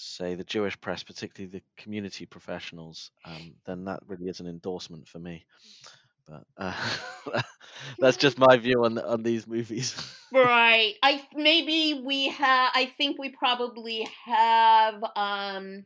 say, 0.00 0.34
the 0.34 0.44
Jewish 0.44 0.80
press, 0.80 1.02
particularly 1.02 1.50
the 1.50 1.82
community 1.82 2.26
professionals, 2.26 3.10
um, 3.24 3.54
then 3.66 3.84
that 3.84 4.00
really 4.06 4.28
is 4.28 4.40
an 4.40 4.46
endorsement 4.46 5.08
for 5.08 5.18
me. 5.18 5.44
But 6.26 6.44
uh, 6.56 7.42
that's 7.98 8.16
just 8.16 8.38
my 8.38 8.56
view 8.56 8.84
on 8.84 8.98
on 8.98 9.22
these 9.22 9.46
movies. 9.46 9.94
right. 10.32 10.94
I 11.02 11.22
maybe 11.34 12.02
we 12.04 12.28
have. 12.28 12.70
I 12.74 12.92
think 12.96 13.18
we 13.18 13.30
probably 13.30 14.08
have. 14.24 15.02
Um, 15.16 15.84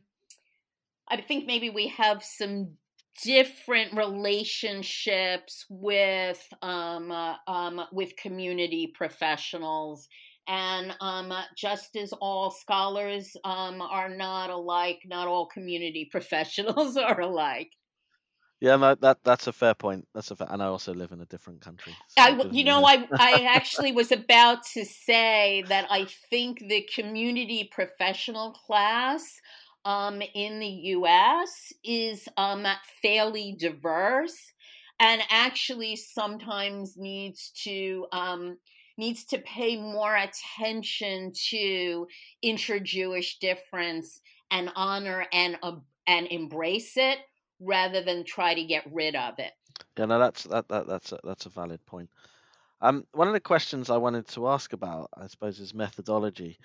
I 1.07 1.21
think 1.21 1.45
maybe 1.45 1.69
we 1.69 1.87
have 1.89 2.23
some 2.23 2.77
different 3.23 3.95
relationships 3.95 5.65
with 5.69 6.41
um, 6.61 7.11
uh, 7.11 7.35
um, 7.47 7.81
with 7.91 8.15
community 8.17 8.91
professionals 8.93 10.07
and 10.47 10.95
um, 11.01 11.33
just 11.55 11.95
as 11.95 12.13
all 12.13 12.51
scholars 12.51 13.35
um, 13.43 13.81
are 13.81 14.09
not 14.09 14.49
alike 14.49 14.99
not 15.05 15.27
all 15.27 15.45
community 15.47 16.05
professionals 16.11 16.97
are 16.97 17.21
alike. 17.21 17.71
Yeah 18.61 18.77
no, 18.77 18.95
that 18.95 19.19
that's 19.23 19.47
a 19.47 19.53
fair 19.53 19.73
point. 19.73 20.07
That's 20.13 20.31
a 20.31 20.35
fair, 20.35 20.47
and 20.49 20.63
i 20.63 20.65
also 20.67 20.93
live 20.93 21.11
in 21.11 21.21
a 21.21 21.25
different 21.25 21.61
country 21.61 21.93
so 22.07 22.23
I, 22.23 22.41
you 22.51 22.63
know 22.63 22.85
i 22.85 23.07
i 23.19 23.43
actually 23.55 23.91
was 23.91 24.11
about 24.11 24.63
to 24.73 24.85
say 24.85 25.63
that 25.67 25.87
i 25.89 26.07
think 26.29 26.59
the 26.59 26.87
community 26.95 27.69
professional 27.71 28.51
class 28.51 29.41
um, 29.85 30.21
in 30.33 30.59
the 30.59 30.67
US 30.67 31.71
is 31.83 32.27
um, 32.37 32.65
fairly 33.01 33.55
diverse 33.57 34.35
and 34.99 35.21
actually 35.29 35.95
sometimes 35.95 36.95
needs 36.97 37.51
to 37.63 38.07
um, 38.11 38.57
needs 38.97 39.25
to 39.25 39.39
pay 39.39 39.75
more 39.75 40.15
attention 40.15 41.31
to 41.49 42.07
inter-Jewish 42.41 43.39
difference 43.39 44.21
and 44.51 44.71
honor 44.75 45.25
and 45.33 45.57
uh, 45.63 45.73
and 46.07 46.27
embrace 46.27 46.93
it 46.97 47.19
rather 47.59 48.01
than 48.01 48.23
try 48.23 48.53
to 48.53 48.63
get 48.63 48.83
rid 48.91 49.15
of 49.15 49.39
it. 49.39 49.51
Yeah, 49.97 50.05
no, 50.05 50.19
that's 50.19 50.43
that, 50.43 50.67
that 50.69 50.87
that's 50.87 51.11
a, 51.11 51.19
that's 51.23 51.45
a 51.45 51.49
valid 51.49 51.85
point. 51.85 52.09
Um, 52.81 53.05
one 53.13 53.27
of 53.27 53.33
the 53.33 53.39
questions 53.39 53.89
I 53.89 53.97
wanted 53.97 54.27
to 54.29 54.47
ask 54.49 54.73
about, 54.73 55.09
I 55.17 55.27
suppose, 55.27 55.59
is 55.59 55.73
methodology. 55.73 56.59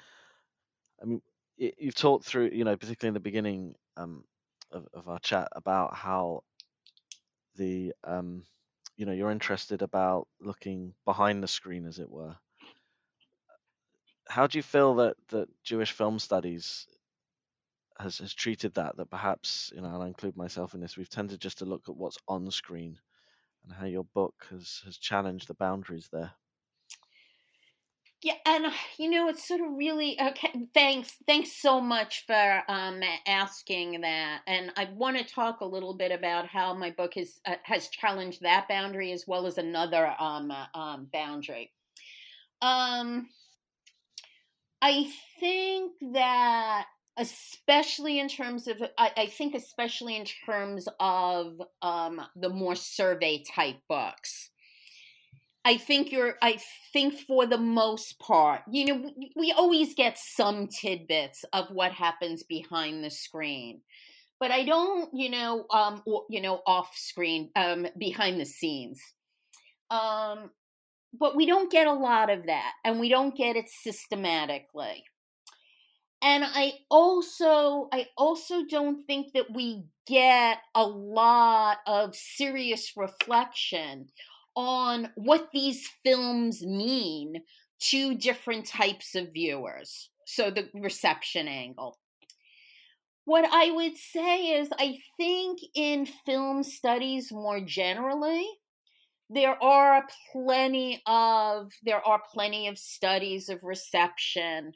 I 1.01 1.07
mean, 1.07 1.23
you've 1.57 1.95
talked 1.95 2.25
through, 2.25 2.51
you 2.53 2.65
know, 2.65 2.77
particularly 2.77 3.11
in 3.11 3.15
the 3.15 3.21
beginning 3.21 3.75
um, 3.97 4.25
of, 4.73 4.87
of 4.93 5.09
our 5.09 5.19
chat 5.21 5.49
about 5.53 5.95
how 5.95 6.43
the, 7.57 7.95
um, 8.05 8.45
you 9.01 9.07
know, 9.07 9.13
you're 9.13 9.31
interested 9.31 9.81
about 9.81 10.29
looking 10.43 10.93
behind 11.07 11.43
the 11.43 11.49
screen, 11.49 11.87
as 11.87 11.99
it 11.99 12.11
were. 12.11 12.37
How 14.29 14.47
do 14.47 14.59
you 14.59 14.63
feel 14.63 14.97
that 14.97 15.17
that 15.29 15.49
Jewish 15.65 15.93
film 15.93 16.19
studies 16.19 16.87
has 17.99 18.19
has 18.19 18.35
treated 18.35 18.75
that? 18.75 18.99
That 18.99 19.09
perhaps, 19.09 19.73
you 19.75 19.81
know, 19.81 19.89
and 19.95 20.03
I 20.03 20.07
include 20.07 20.37
myself 20.37 20.75
in 20.75 20.83
this, 20.83 20.99
we've 20.99 21.09
tended 21.09 21.41
just 21.41 21.59
to 21.59 21.65
look 21.65 21.89
at 21.89 21.97
what's 21.97 22.19
on 22.29 22.51
screen, 22.51 22.99
and 23.65 23.73
how 23.73 23.87
your 23.87 24.05
book 24.05 24.35
has 24.51 24.83
has 24.85 24.99
challenged 24.99 25.49
the 25.49 25.55
boundaries 25.55 26.11
there. 26.13 26.33
Yeah, 28.23 28.35
and 28.45 28.67
uh, 28.67 28.71
you 28.99 29.09
know, 29.09 29.29
it's 29.29 29.49
sort 29.49 29.63
of 29.63 29.69
really 29.79 30.21
okay. 30.21 30.53
Thanks, 30.75 31.17
thanks 31.27 31.53
so 31.53 31.81
much 31.81 32.25
for 32.27 32.63
um, 32.69 33.01
asking 33.27 34.03
that. 34.03 34.43
And 34.47 34.73
I 34.77 34.91
want 34.95 35.17
to 35.17 35.25
talk 35.25 35.61
a 35.61 35.67
little 35.67 35.95
bit 35.95 36.13
about 36.13 36.47
how 36.47 36.75
my 36.75 36.91
book 36.91 37.15
has 37.15 37.41
uh, 37.47 37.55
has 37.63 37.89
challenged 37.89 38.43
that 38.43 38.69
boundary 38.69 39.13
as 39.13 39.27
well 39.27 39.47
as 39.47 39.57
another 39.57 40.15
um, 40.19 40.51
uh, 40.51 40.67
um, 40.79 41.09
boundary. 41.11 41.73
Um, 42.61 43.29
I 44.83 45.11
think 45.39 45.93
that 46.13 46.87
especially 47.17 48.19
in 48.19 48.29
terms 48.29 48.69
of 48.69 48.83
I, 48.99 49.13
I 49.17 49.27
think 49.27 49.55
especially 49.55 50.17
in 50.17 50.27
terms 50.27 50.89
of 51.01 51.61
um, 51.81 52.21
the 52.37 52.51
more 52.51 52.75
survey 52.75 53.43
type 53.55 53.77
books 53.89 54.51
I 55.65 55.77
think 55.77 56.11
you're, 56.11 56.37
I 56.43 56.59
think 56.93 57.15
for 57.27 57.47
the 57.47 57.59
most 57.59 58.19
part, 58.19 58.63
you 58.71 58.87
know, 58.87 59.11
we, 59.37 59.53
always 59.53 59.95
get 59.95 60.19
some 60.19 60.69
tidbits 60.69 61.45
of 61.53 61.69
what 61.71 61.93
happens 61.93 62.43
behind 62.43 63.05
the 63.05 63.11
screen. 63.11 63.83
But 64.39 64.51
I 64.51 64.65
don't, 64.65 65.11
you 65.15 65.29
know, 65.31 65.67
um, 65.71 66.03
you 66.31 66.41
know, 66.41 66.63
off 66.67 66.97
screen, 66.97 67.51
um, 67.57 67.87
behind 67.99 68.41
the 68.41 68.47
scenes. 68.47 69.01
Um, 69.91 70.51
but 71.13 71.37
we 71.37 71.45
don't 71.47 71.71
get 71.71 71.87
a 71.87 71.93
lot 71.93 72.31
of 72.31 72.47
that, 72.47 72.73
and 72.85 73.01
we 73.01 73.09
don't 73.09 73.37
get 73.37 73.57
it 73.57 73.69
systematically. 73.69 75.05
and 76.23 76.45
I 76.45 76.75
also 76.91 77.89
I 77.93 78.07
also 78.17 78.65
don't 78.69 79.05
think 79.07 79.33
that 79.35 79.47
we 79.55 79.85
get 80.07 80.59
a 80.75 80.85
lot 80.85 81.79
of 81.87 82.15
serious 82.15 82.93
reflection 82.97 84.09
on 84.55 85.11
what 85.15 85.49
these 85.53 85.89
films 86.05 86.63
mean 86.63 87.43
to 87.81 88.15
different 88.15 88.67
types 88.67 89.15
of 89.15 89.33
viewers. 89.33 90.11
So 90.27 90.51
the 90.51 90.69
reception 90.75 91.49
angle. 91.49 91.99
What 93.25 93.45
I 93.51 93.71
would 93.71 93.97
say 93.97 94.61
is 94.61 94.69
I 94.79 94.99
think 95.17 95.61
in 95.75 96.07
film 96.27 96.63
studies 96.63 97.31
more 97.33 97.61
generally 97.61 98.47
there 99.33 99.63
are 99.63 100.05
plenty 100.33 101.01
of 101.07 101.71
there 101.85 102.05
are 102.05 102.21
plenty 102.35 102.67
of 102.67 102.77
studies 102.77 103.49
of 103.49 103.63
reception 103.63 104.73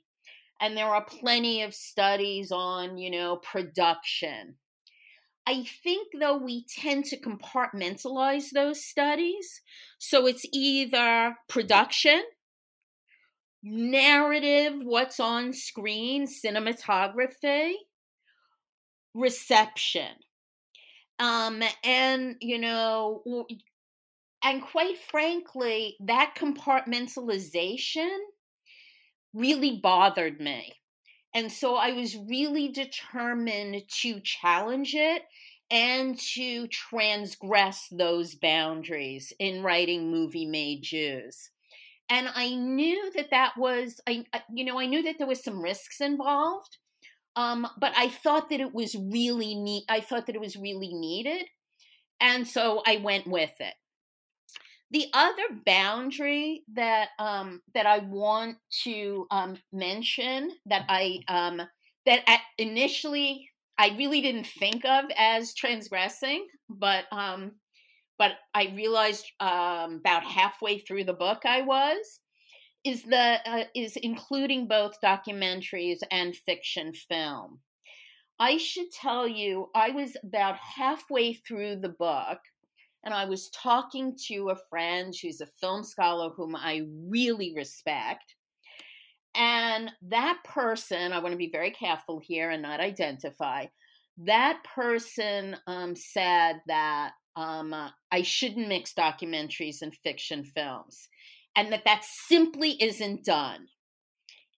and 0.60 0.76
there 0.76 0.86
are 0.86 1.04
plenty 1.04 1.62
of 1.62 1.74
studies 1.74 2.52
on, 2.52 2.96
you 2.96 3.10
know, 3.10 3.36
production. 3.36 4.54
I 5.46 5.64
think, 5.82 6.08
though, 6.18 6.38
we 6.38 6.64
tend 6.64 7.04
to 7.06 7.20
compartmentalize 7.20 8.50
those 8.50 8.84
studies. 8.84 9.60
So 9.98 10.26
it's 10.26 10.46
either 10.52 11.36
production, 11.48 12.22
narrative, 13.62 14.74
what's 14.82 15.20
on 15.20 15.52
screen, 15.52 16.26
cinematography, 16.26 17.72
reception. 19.14 20.12
Um, 21.18 21.62
and, 21.84 22.36
you 22.40 22.58
know, 22.58 23.46
and 24.42 24.62
quite 24.62 24.98
frankly, 24.98 25.96
that 26.00 26.34
compartmentalization 26.36 28.16
really 29.32 29.78
bothered 29.82 30.40
me. 30.40 30.74
And 31.34 31.50
so 31.50 31.76
I 31.76 31.92
was 31.92 32.16
really 32.16 32.68
determined 32.68 33.82
to 34.02 34.20
challenge 34.20 34.94
it 34.94 35.22
and 35.70 36.18
to 36.18 36.68
transgress 36.68 37.88
those 37.90 38.36
boundaries 38.36 39.32
in 39.38 39.62
writing 39.62 40.10
movie 40.10 40.46
made 40.46 40.82
Jews. 40.82 41.50
And 42.08 42.28
I 42.32 42.54
knew 42.54 43.10
that 43.16 43.30
that 43.30 43.54
was, 43.56 44.00
I, 44.06 44.24
you 44.52 44.64
know, 44.64 44.78
I 44.78 44.86
knew 44.86 45.02
that 45.02 45.16
there 45.18 45.26
was 45.26 45.42
some 45.42 45.62
risks 45.62 46.00
involved, 46.00 46.76
um, 47.34 47.66
but 47.78 47.92
I 47.96 48.08
thought 48.08 48.50
that 48.50 48.60
it 48.60 48.74
was 48.74 48.94
really 48.94 49.54
neat. 49.54 49.84
I 49.88 50.00
thought 50.00 50.26
that 50.26 50.36
it 50.36 50.40
was 50.40 50.54
really 50.54 50.92
needed, 50.92 51.46
and 52.20 52.46
so 52.46 52.82
I 52.86 52.98
went 52.98 53.26
with 53.26 53.52
it. 53.58 53.74
The 54.94 55.08
other 55.12 55.42
boundary 55.66 56.62
that 56.74 57.08
um, 57.18 57.62
that 57.74 57.84
I 57.84 57.98
want 57.98 58.58
to 58.84 59.26
um, 59.32 59.56
mention 59.72 60.52
that 60.66 60.84
I 60.88 61.18
um, 61.26 61.60
that 62.06 62.40
initially 62.58 63.50
I 63.76 63.88
really 63.98 64.20
didn't 64.20 64.46
think 64.46 64.84
of 64.84 65.06
as 65.16 65.52
transgressing, 65.52 66.46
but 66.68 67.06
um, 67.10 67.56
but 68.20 68.34
I 68.54 68.72
realized 68.76 69.24
um, 69.40 69.96
about 69.96 70.22
halfway 70.22 70.78
through 70.78 71.06
the 71.06 71.12
book 71.12 71.42
I 71.44 71.62
was 71.62 72.20
is 72.84 73.02
the 73.02 73.40
uh, 73.44 73.64
is 73.74 73.96
including 73.96 74.68
both 74.68 75.00
documentaries 75.04 75.98
and 76.12 76.36
fiction 76.36 76.92
film. 76.92 77.58
I 78.38 78.58
should 78.58 78.92
tell 78.92 79.26
you, 79.26 79.70
I 79.74 79.90
was 79.90 80.16
about 80.22 80.54
halfway 80.56 81.32
through 81.32 81.80
the 81.80 81.88
book 81.88 82.38
and 83.04 83.14
I 83.14 83.26
was 83.26 83.50
talking 83.50 84.16
to 84.28 84.50
a 84.50 84.58
friend 84.70 85.14
who's 85.14 85.40
a 85.40 85.46
film 85.60 85.84
scholar 85.84 86.30
whom 86.30 86.56
I 86.56 86.82
really 87.08 87.52
respect. 87.54 88.34
And 89.34 89.90
that 90.02 90.38
person, 90.44 91.12
I 91.12 91.18
want 91.18 91.32
to 91.32 91.38
be 91.38 91.50
very 91.50 91.70
careful 91.70 92.20
here 92.20 92.50
and 92.50 92.62
not 92.62 92.80
identify, 92.80 93.66
that 94.18 94.62
person 94.74 95.56
um, 95.66 95.96
said 95.96 96.60
that 96.66 97.12
um, 97.36 97.72
uh, 97.72 97.90
I 98.12 98.22
shouldn't 98.22 98.68
mix 98.68 98.94
documentaries 98.94 99.82
and 99.82 99.92
fiction 99.92 100.44
films, 100.44 101.08
and 101.56 101.72
that 101.72 101.84
that 101.84 102.04
simply 102.04 102.80
isn't 102.80 103.24
done. 103.24 103.66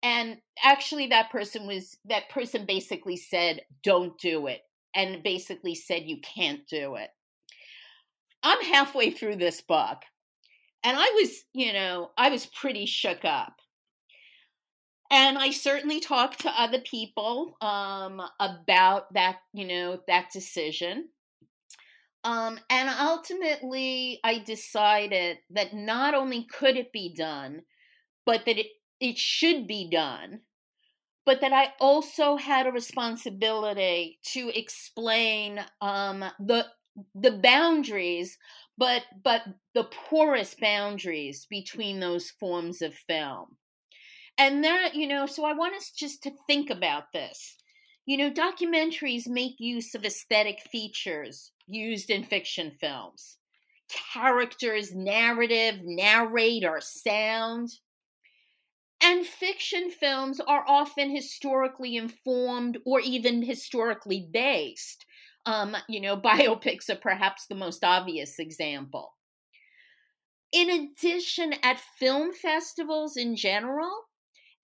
And 0.03 0.37
actually, 0.63 1.07
that 1.07 1.31
person 1.31 1.67
was 1.67 1.97
that 2.05 2.29
person 2.29 2.67
basically 2.67 3.17
said, 3.17 3.63
"Don't 3.83 4.19
do 4.19 4.47
it," 4.47 4.61
and 4.95 5.23
basically 5.23 5.75
said 5.75 6.03
you 6.05 6.19
can't 6.21 6.67
do 6.69 6.97
it. 6.97 7.09
I'm 8.47 8.63
halfway 8.63 9.11
through 9.11 9.37
this 9.37 9.61
book, 9.61 9.99
and 10.85 10.97
I 10.97 11.11
was, 11.21 11.43
you 11.53 11.73
know, 11.73 12.11
I 12.17 12.31
was 12.31 12.47
pretty 12.47 12.87
shook 12.87 13.25
up. 13.25 13.57
And 15.11 15.37
I 15.37 15.51
certainly 15.51 15.99
talked 15.99 16.43
to 16.43 16.61
other 16.61 16.79
people 16.79 17.57
um, 17.61 18.23
about 18.39 19.13
that, 19.15 19.39
you 19.53 19.67
know, 19.67 19.99
that 20.07 20.31
decision. 20.33 21.09
Um, 22.23 22.61
and 22.71 22.89
ultimately, 22.89 24.21
I 24.23 24.39
decided 24.39 25.39
that 25.51 25.75
not 25.75 26.15
only 26.15 26.45
could 26.45 26.77
it 26.77 26.93
be 26.93 27.15
done, 27.17 27.63
but 28.25 28.47
that 28.47 28.59
it, 28.59 28.67
it 29.01 29.19
should 29.19 29.67
be 29.67 29.91
done, 29.91 30.43
but 31.25 31.41
that 31.41 31.53
I 31.53 31.73
also 31.81 32.37
had 32.37 32.69
a 32.69 32.73
responsibility 32.73 34.21
to 34.33 34.57
explain 34.57 35.65
um, 35.81 36.25
the 36.39 36.67
the 37.15 37.33
boundaries 37.33 38.39
but 38.79 39.03
but 39.23 39.43
the 39.75 39.85
porous 39.85 40.55
boundaries 40.55 41.47
between 41.49 42.01
those 42.01 42.31
forms 42.31 42.83
of 42.83 42.95
film. 42.95 43.57
And 44.39 44.65
that 44.65 44.95
you 44.95 45.07
know 45.07 45.27
so 45.27 45.45
i 45.45 45.53
want 45.53 45.75
us 45.75 45.91
just 45.91 46.23
to 46.25 46.33
think 46.47 46.71
about 46.71 47.13
this. 47.13 47.57
You 48.05 48.17
know 48.19 48.31
documentaries 48.31 49.27
make 49.27 49.55
use 49.59 49.95
of 49.95 50.05
aesthetic 50.05 50.61
features 50.71 51.53
used 51.67 52.11
in 52.11 52.25
fiction 52.25 52.71
films. 52.81 53.39
Characters 54.13 54.95
narrative 54.95 55.81
narrator 55.83 56.81
sound. 56.81 57.71
And 59.03 59.27
fiction 59.27 59.91
films 59.91 60.41
are 60.41 60.65
often 60.67 61.15
historically 61.15 61.97
informed 61.97 62.79
or 62.85 63.01
even 63.01 63.43
historically 63.43 64.27
based 64.33 65.05
um, 65.47 65.77
you 65.89 66.01
know, 66.01 66.17
biopics 66.21 66.91
are 66.91 66.97
perhaps 66.97 67.47
the 67.47 67.55
most 67.55 67.85
obvious 67.85 68.39
example. 68.39 69.13
In 70.53 70.71
addition, 70.71 71.55
at 71.63 71.81
film 71.99 72.33
festivals 72.33 73.17
in 73.17 73.37
general, 73.37 73.93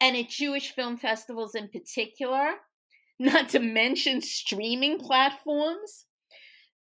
and 0.01 0.17
at 0.17 0.29
Jewish 0.29 0.73
film 0.73 0.97
festivals 0.97 1.55
in 1.55 1.69
particular, 1.69 2.55
not 3.19 3.51
to 3.51 3.61
mention 3.61 4.21
streaming 4.21 4.99
platforms, 4.99 6.07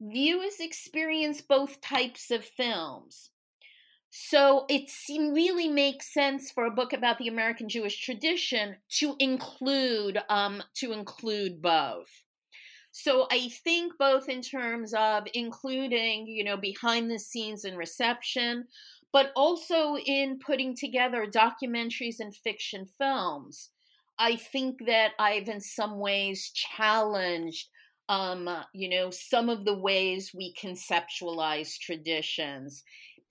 viewers 0.00 0.58
experience 0.60 1.40
both 1.40 1.80
types 1.80 2.30
of 2.30 2.44
films. 2.44 3.30
So 4.10 4.66
it 4.68 4.90
really 5.08 5.68
makes 5.68 6.12
sense 6.12 6.50
for 6.50 6.66
a 6.66 6.70
book 6.70 6.92
about 6.92 7.18
the 7.18 7.28
American 7.28 7.68
Jewish 7.68 7.98
tradition 7.98 8.76
to 8.98 9.16
include 9.18 10.18
um, 10.28 10.62
to 10.74 10.92
include 10.92 11.62
both. 11.62 12.08
So 12.92 13.26
I 13.30 13.48
think 13.64 13.94
both 13.98 14.28
in 14.28 14.42
terms 14.42 14.94
of 14.94 15.24
including, 15.34 16.26
you 16.26 16.44
know, 16.44 16.56
behind 16.56 17.10
the 17.10 17.18
scenes 17.18 17.64
and 17.64 17.76
reception, 17.76 18.66
but 19.12 19.32
also 19.34 19.96
in 19.96 20.38
putting 20.38 20.76
together 20.76 21.26
documentaries 21.26 22.16
and 22.20 22.34
fiction 22.34 22.86
films. 22.98 23.70
I 24.18 24.36
think 24.36 24.86
that 24.86 25.12
I've 25.18 25.48
in 25.48 25.60
some 25.60 25.98
ways 25.98 26.50
challenged 26.54 27.68
um, 28.08 28.48
you 28.74 28.88
know, 28.88 29.10
some 29.10 29.48
of 29.48 29.64
the 29.64 29.78
ways 29.78 30.32
we 30.34 30.54
conceptualize 30.54 31.78
traditions. 31.78 32.82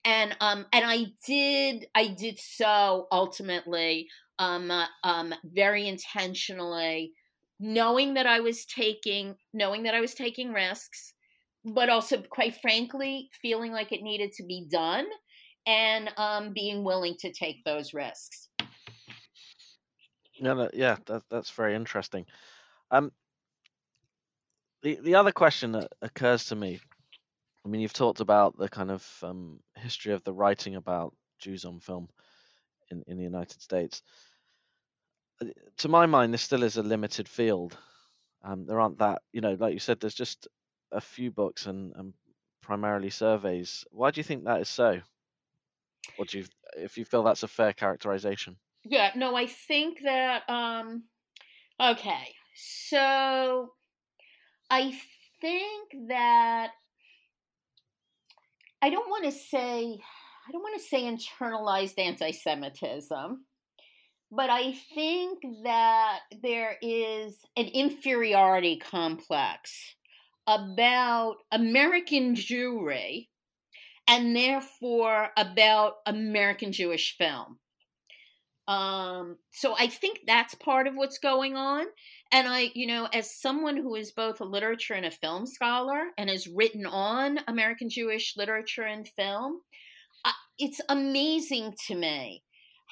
And 0.04 0.36
um, 0.42 0.66
and 0.74 0.84
I 0.86 1.08
did 1.28 1.86
I 1.94 2.08
did 2.08 2.40
so 2.40 3.08
ultimately 3.12 4.08
um, 4.40 4.72
uh, 4.72 4.88
um, 5.04 5.36
very 5.44 5.88
intentionally 5.88 7.14
knowing 7.62 8.16
that 8.16 8.26
I 8.26 8.40
was 8.40 8.66
taking 8.66 9.36
knowing 9.54 9.84
that 9.84 9.94
I 9.94 10.02
was 10.02 10.16
taking 10.16 10.52
risks, 10.52 11.14
but 11.64 11.90
also 11.90 12.22
quite 12.30 12.56
frankly 12.62 13.30
feeling 13.42 13.72
like 13.72 13.92
it 13.92 14.02
needed 14.02 14.32
to 14.34 14.44
be 14.44 14.68
done 14.70 15.06
and 15.68 16.10
um, 16.18 16.54
being 16.54 16.84
willing 16.84 17.16
to 17.20 17.32
take 17.32 17.64
those 17.64 17.94
risks. 17.94 18.50
Yeah, 20.40 20.68
yeah, 20.74 20.98
that, 21.06 21.22
that's 21.30 21.52
very 21.52 21.76
interesting. 21.76 22.26
Um, 22.90 23.12
the 24.82 24.98
the 25.04 25.16
other 25.16 25.32
question 25.32 25.74
that 25.74 25.92
occurs 26.02 26.46
to 26.46 26.56
me, 26.56 26.80
I 27.64 27.70
mean, 27.70 27.80
you've 27.80 27.94
talked 27.94 28.22
about 28.22 28.58
the 28.58 28.70
kind 28.70 28.90
of 28.90 29.08
um, 29.22 29.60
history 29.76 30.14
of 30.14 30.24
the 30.24 30.34
writing 30.34 30.76
about 30.76 31.14
Jews 31.40 31.64
on 31.64 31.80
film 31.80 32.10
in 32.90 33.04
in 33.06 33.18
the 33.18 33.24
United 33.24 33.62
States 33.62 34.02
to 35.78 35.88
my 35.88 36.06
mind, 36.06 36.34
this 36.34 36.42
still 36.42 36.64
is 36.64 36.78
a 36.78 36.84
limited 36.84 37.28
field. 37.28 37.78
Um, 38.44 38.66
there 38.66 38.80
aren't 38.80 39.00
that, 39.00 39.22
you 39.34 39.42
know, 39.42 39.56
like 39.60 39.74
you 39.74 39.80
said, 39.80 40.00
there's 40.00 40.16
just 40.16 40.48
a 40.92 41.02
few 41.02 41.32
books 41.32 41.66
and, 41.68 41.94
and 41.96 42.14
primarily 42.62 43.10
surveys. 43.10 43.86
Why 43.92 44.12
do 44.12 44.20
you 44.20 44.24
think 44.24 44.46
that 44.46 44.62
is 44.62 44.70
so? 44.70 45.00
What 46.16 46.30
do 46.30 46.40
you, 46.40 46.46
if 46.78 46.98
you 46.98 47.06
feel 47.06 47.24
that's 47.24 47.44
a 47.44 47.48
fair 47.48 47.74
characterization? 47.74 48.58
Yeah, 48.84 49.12
no, 49.16 49.36
I 49.36 49.46
think 49.46 50.00
that 50.04 50.50
um, 50.50 51.04
Okay, 51.82 52.36
so 52.54 53.70
I 54.70 54.94
think 55.40 56.10
that 56.10 56.70
I 58.84 58.90
don't 58.92 59.10
want 59.10 59.24
to 59.26 59.32
say 59.32 60.00
I 60.48 60.52
don't 60.52 60.62
want 60.62 60.80
to 60.80 60.88
say 60.88 61.04
internalized 61.04 61.98
anti-Semitism, 61.98 63.46
but 64.32 64.50
I 64.50 64.74
think 64.96 65.40
that 65.64 66.20
there 66.42 66.78
is 66.82 67.38
an 67.58 67.66
inferiority 67.66 68.78
complex 68.78 69.96
about 70.48 71.36
American 71.52 72.36
Jewry 72.36 73.28
and 74.08 74.36
therefore 74.36 75.30
about 75.38 75.96
American 76.06 76.72
Jewish 76.72 77.16
film. 77.18 77.60
Um, 78.68 79.38
so 79.52 79.76
I 79.78 79.88
think 79.88 80.20
that's 80.26 80.56
part 80.56 80.88
of 80.88 80.96
what's 80.96 81.18
going 81.18 81.58
on. 81.58 81.88
And 82.32 82.48
I, 82.48 82.72
you 82.74 82.88
know, 82.88 83.10
as 83.14 83.38
someone 83.38 83.76
who 83.76 83.96
is 83.96 84.14
both 84.14 84.40
a 84.40 84.46
literature 84.46 84.94
and 84.94 85.06
a 85.06 85.12
film 85.12 85.46
scholar 85.46 86.04
and 86.18 86.30
has 86.30 86.48
written 86.48 86.86
on 86.86 87.40
American 87.50 87.90
Jewish 87.90 88.36
literature 88.38 88.84
and 88.84 89.06
film, 89.06 89.60
uh, 90.24 90.32
it's 90.58 90.80
amazing 90.88 91.74
to 91.88 91.96
me 91.96 92.44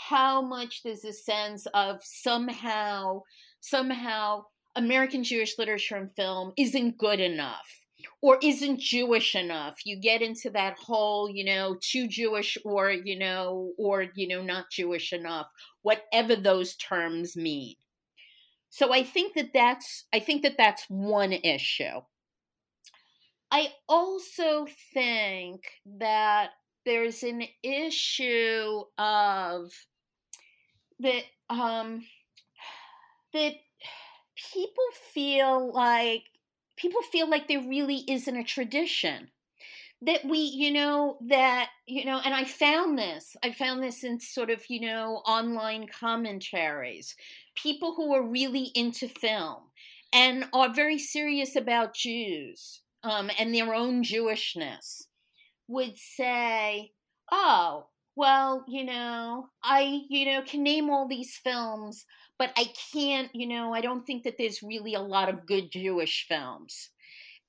how 0.07 0.41
much 0.41 0.81
there's 0.83 1.03
a 1.03 1.11
sense 1.11 1.67
of 1.73 1.99
somehow, 2.03 3.21
somehow 3.59 4.43
American 4.75 5.25
Jewish 5.25 5.57
literature 5.57 5.97
and 5.97 6.15
film 6.15 6.53
isn't 6.57 6.97
good 6.97 7.19
enough 7.19 7.67
or 8.21 8.37
isn't 8.41 8.79
Jewish 8.79 9.35
enough. 9.35 9.85
You 9.85 9.97
get 9.97 10.21
into 10.21 10.49
that 10.51 10.77
whole, 10.77 11.29
you 11.29 11.43
know, 11.43 11.77
too 11.81 12.07
Jewish 12.07 12.57
or, 12.63 12.91
you 12.91 13.19
know, 13.19 13.73
or, 13.77 14.05
you 14.15 14.27
know, 14.27 14.41
not 14.41 14.71
Jewish 14.71 15.11
enough, 15.11 15.47
whatever 15.81 16.35
those 16.35 16.75
terms 16.77 17.35
mean. 17.35 17.75
So 18.69 18.93
I 18.93 19.03
think 19.03 19.33
that 19.33 19.51
that's 19.53 20.05
I 20.13 20.19
think 20.19 20.43
that 20.43 20.55
that's 20.57 20.85
one 20.87 21.33
issue. 21.33 22.01
I 23.51 23.73
also 23.89 24.67
think 24.93 25.63
that 25.97 26.51
there's 26.85 27.23
an 27.23 27.43
issue 27.63 28.83
of 28.97 29.71
that 30.99 31.23
um 31.49 32.03
that 33.33 33.53
people 34.53 34.83
feel 35.13 35.73
like 35.73 36.23
people 36.77 37.01
feel 37.11 37.29
like 37.29 37.47
there 37.47 37.61
really 37.61 38.03
isn't 38.07 38.35
a 38.35 38.43
tradition. 38.43 39.29
That 40.01 40.23
we 40.23 40.39
you 40.39 40.71
know 40.71 41.17
that 41.27 41.69
you 41.85 42.05
know 42.05 42.21
and 42.23 42.33
i 42.33 42.45
found 42.45 42.97
this 42.97 43.35
i 43.43 43.51
found 43.51 43.83
this 43.83 44.05
in 44.05 44.21
sort 44.21 44.49
of 44.49 44.61
you 44.69 44.79
know 44.79 45.21
online 45.25 45.87
commentaries. 45.87 47.15
People 47.55 47.95
who 47.95 48.13
are 48.13 48.25
really 48.25 48.71
into 48.75 49.09
film 49.09 49.63
and 50.13 50.45
are 50.53 50.73
very 50.73 50.97
serious 50.97 51.57
about 51.57 51.93
jews 51.93 52.81
um, 53.03 53.29
and 53.37 53.53
their 53.53 53.73
own 53.73 54.01
jewishness 54.01 55.07
would 55.67 55.97
say 55.97 56.93
oh 57.29 57.87
well 58.19 58.63
you 58.67 58.83
know 58.83 59.49
i 59.63 60.01
you 60.09 60.25
know 60.25 60.41
can 60.41 60.61
name 60.63 60.89
all 60.89 61.07
these 61.07 61.39
films 61.43 62.05
but 62.39 62.53
I 62.55 62.71
can't, 62.93 63.29
you 63.35 63.45
know, 63.45 63.73
I 63.73 63.81
don't 63.81 64.07
think 64.07 64.23
that 64.23 64.37
there's 64.37 64.63
really 64.63 64.93
a 64.95 65.01
lot 65.01 65.29
of 65.29 65.45
good 65.45 65.71
Jewish 65.71 66.25
films. 66.27 66.89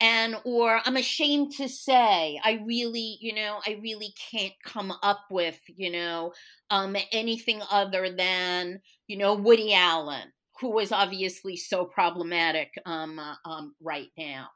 And, 0.00 0.34
or 0.44 0.80
I'm 0.84 0.96
ashamed 0.96 1.52
to 1.58 1.68
say, 1.68 2.40
I 2.42 2.60
really, 2.66 3.18
you 3.20 3.34
know, 3.34 3.60
I 3.66 3.78
really 3.82 4.12
can't 4.30 4.54
come 4.64 4.92
up 5.02 5.20
with, 5.30 5.60
you 5.68 5.92
know, 5.92 6.32
um, 6.70 6.96
anything 7.12 7.62
other 7.70 8.10
than, 8.10 8.80
you 9.06 9.16
know, 9.16 9.34
Woody 9.34 9.74
Allen, 9.74 10.32
who 10.60 10.70
was 10.70 10.90
obviously 10.90 11.56
so 11.56 11.84
problematic 11.84 12.72
um, 12.84 13.18
uh, 13.18 13.34
um, 13.44 13.74
right 13.80 14.08
now. 14.18 14.48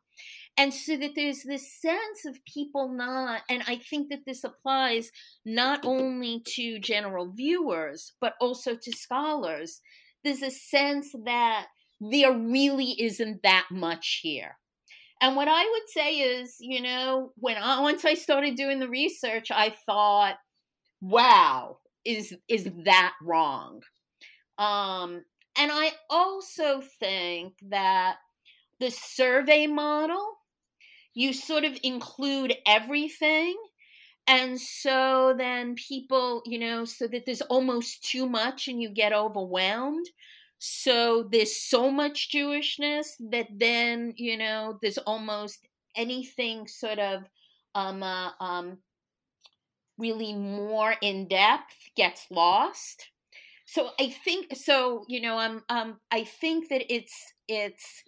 And 0.57 0.72
so 0.72 0.96
that 0.96 1.12
there's 1.16 1.42
this 1.42 1.80
sense 1.80 2.24
of 2.26 2.44
people 2.44 2.88
not, 2.88 3.42
and 3.50 3.62
I 3.66 3.76
think 3.76 4.11
that 4.11 4.24
this 4.24 4.44
applies 4.44 5.11
not 5.44 5.84
only 5.84 6.42
to 6.55 6.78
general 6.78 7.32
viewers, 7.32 8.12
but 8.20 8.34
also 8.40 8.76
to 8.76 8.92
scholars, 8.92 9.80
there's 10.22 10.42
a 10.42 10.50
sense 10.50 11.12
that 11.24 11.66
there 12.00 12.32
really 12.32 12.94
isn't 13.02 13.42
that 13.42 13.66
much 13.70 14.20
here. 14.22 14.57
And 15.20 15.36
what 15.36 15.48
I 15.48 15.62
would 15.64 15.88
say 15.88 16.18
is, 16.18 16.57
you 16.61 16.82
know, 16.82 17.32
when 17.36 17.57
I 17.57 17.80
once 17.80 18.05
I 18.05 18.14
started 18.14 18.57
doing 18.57 18.78
the 18.78 18.88
research, 18.88 19.50
I 19.50 19.74
thought, 19.86 20.36
wow, 21.00 21.78
is 22.05 22.34
is 22.48 22.68
that 22.84 23.14
wrong? 23.22 23.80
Um, 24.59 25.24
and 25.57 25.70
I 25.72 25.92
also 26.11 26.82
think 27.00 27.55
that 27.70 28.16
the 28.80 28.90
survey 28.90 29.66
model, 29.66 30.26
you 31.14 31.32
sort 31.32 31.64
of 31.64 31.78
include 31.82 32.54
everything 32.66 33.56
and 34.26 34.58
so 34.60 35.34
then 35.36 35.74
people, 35.74 36.42
you 36.46 36.58
know, 36.58 36.84
so 36.86 37.06
that 37.08 37.26
there's 37.26 37.42
almost 37.42 38.02
too 38.04 38.26
much 38.28 38.68
and 38.68 38.80
you 38.80 38.88
get 38.88 39.12
overwhelmed. 39.12 40.06
So 40.58 41.24
there's 41.30 41.54
so 41.54 41.90
much 41.90 42.30
Jewishness 42.32 43.08
that 43.30 43.48
then, 43.54 44.14
you 44.16 44.38
know, 44.38 44.78
there's 44.80 44.96
almost 44.98 45.66
anything 45.94 46.66
sort 46.68 46.98
of 46.98 47.24
um, 47.74 48.02
uh, 48.02 48.30
um, 48.40 48.78
really 49.98 50.34
more 50.34 50.94
in 51.00 51.28
depth 51.28 51.74
gets 51.96 52.26
lost. 52.30 53.10
So 53.66 53.90
I 54.00 54.10
think 54.24 54.56
so. 54.56 55.04
You 55.08 55.22
know, 55.22 55.38
um, 55.38 55.62
um, 55.68 56.00
I 56.10 56.24
think 56.24 56.68
that 56.70 56.92
it's 56.94 57.34
it's 57.48 58.02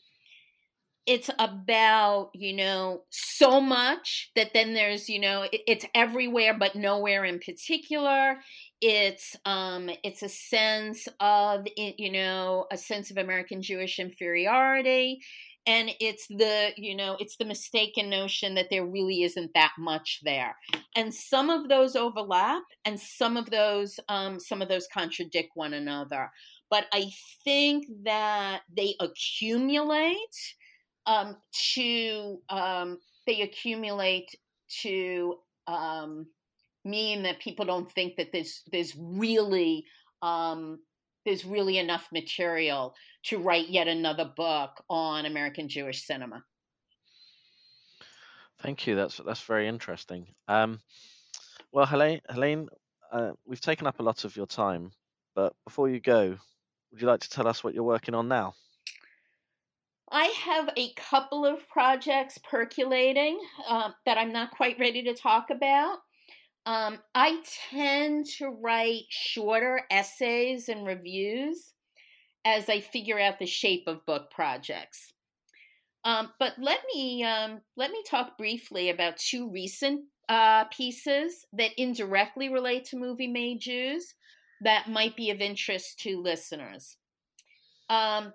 it's 1.06 1.30
about 1.38 2.30
you 2.34 2.54
know 2.54 3.02
so 3.10 3.60
much 3.60 4.30
that 4.34 4.52
then 4.52 4.74
there's 4.74 5.08
you 5.08 5.20
know 5.20 5.42
it, 5.42 5.60
it's 5.66 5.86
everywhere 5.94 6.54
but 6.58 6.74
nowhere 6.74 7.24
in 7.24 7.38
particular. 7.38 8.36
It's 8.80 9.36
um 9.44 9.88
it's 10.02 10.22
a 10.22 10.28
sense 10.28 11.06
of 11.20 11.66
you 11.76 12.10
know 12.12 12.66
a 12.72 12.76
sense 12.76 13.10
of 13.10 13.16
american 13.16 13.62
jewish 13.62 13.98
inferiority. 13.98 15.20
And 15.68 15.90
it's 16.00 16.26
the 16.28 16.70
you 16.76 16.96
know 16.96 17.16
it's 17.20 17.36
the 17.36 17.44
mistaken 17.44 18.10
notion 18.10 18.54
that 18.54 18.66
there 18.70 18.86
really 18.86 19.22
isn't 19.22 19.52
that 19.54 19.72
much 19.78 20.20
there. 20.24 20.56
And 20.96 21.14
some 21.14 21.50
of 21.50 21.68
those 21.68 21.96
overlap 21.96 22.62
and 22.84 22.98
some 22.98 23.36
of 23.36 23.50
those 23.50 23.98
um 24.08 24.40
some 24.40 24.60
of 24.60 24.68
those 24.68 24.88
contradict 24.92 25.50
one 25.54 25.72
another. 25.72 26.30
But 26.68 26.86
i 26.92 27.10
think 27.44 27.86
that 28.04 28.62
they 28.76 28.96
accumulate 29.00 30.54
um, 31.06 31.36
to 31.74 32.40
um, 32.48 32.98
they 33.26 33.42
accumulate 33.42 34.34
to 34.82 35.36
um, 35.66 36.26
mean 36.84 37.22
that 37.22 37.40
people 37.40 37.64
don't 37.64 37.90
think 37.92 38.16
that 38.16 38.32
there's 38.32 38.62
there's 38.70 38.94
really 38.96 39.84
um, 40.22 40.78
there's 41.24 41.44
really 41.44 41.78
enough 41.78 42.08
material 42.12 42.94
to 43.24 43.38
write 43.38 43.68
yet 43.68 43.88
another 43.88 44.30
book 44.36 44.82
on 44.88 45.26
American 45.26 45.68
Jewish 45.68 46.04
cinema. 46.04 46.42
Thank 48.62 48.86
you. 48.86 48.94
That's 48.94 49.20
that's 49.26 49.42
very 49.42 49.68
interesting. 49.68 50.26
Um, 50.48 50.80
well, 51.72 51.86
Helene, 51.86 52.20
Helene 52.28 52.68
uh, 53.12 53.32
we've 53.44 53.60
taken 53.60 53.86
up 53.86 54.00
a 54.00 54.02
lot 54.02 54.24
of 54.24 54.36
your 54.36 54.46
time, 54.46 54.92
but 55.34 55.52
before 55.64 55.88
you 55.88 56.00
go, 56.00 56.36
would 56.90 57.00
you 57.00 57.06
like 57.06 57.20
to 57.20 57.30
tell 57.30 57.46
us 57.46 57.62
what 57.62 57.74
you're 57.74 57.84
working 57.84 58.14
on 58.14 58.28
now? 58.28 58.54
I 60.10 60.26
have 60.44 60.70
a 60.76 60.92
couple 60.94 61.44
of 61.44 61.68
projects 61.68 62.38
percolating 62.38 63.40
uh, 63.68 63.90
that 64.04 64.18
I'm 64.18 64.32
not 64.32 64.52
quite 64.52 64.78
ready 64.78 65.02
to 65.04 65.14
talk 65.14 65.50
about. 65.50 65.98
Um, 66.64 66.98
I 67.14 67.42
tend 67.70 68.26
to 68.38 68.48
write 68.48 69.04
shorter 69.08 69.82
essays 69.90 70.68
and 70.68 70.86
reviews 70.86 71.74
as 72.44 72.68
I 72.68 72.80
figure 72.80 73.18
out 73.18 73.38
the 73.38 73.46
shape 73.46 73.84
of 73.86 74.06
book 74.06 74.30
projects. 74.30 75.12
Um, 76.04 76.30
but 76.38 76.54
let 76.58 76.80
me 76.94 77.24
um, 77.24 77.60
let 77.76 77.90
me 77.90 78.02
talk 78.08 78.38
briefly 78.38 78.90
about 78.90 79.16
two 79.16 79.50
recent 79.50 80.02
uh, 80.28 80.64
pieces 80.66 81.44
that 81.52 81.72
indirectly 81.76 82.48
relate 82.48 82.84
to 82.86 82.96
movie 82.96 83.26
made 83.26 83.60
Jews 83.60 84.14
that 84.60 84.88
might 84.88 85.16
be 85.16 85.30
of 85.30 85.40
interest 85.40 86.00
to 86.00 86.20
listeners. 86.22 86.96
Um, 87.90 88.32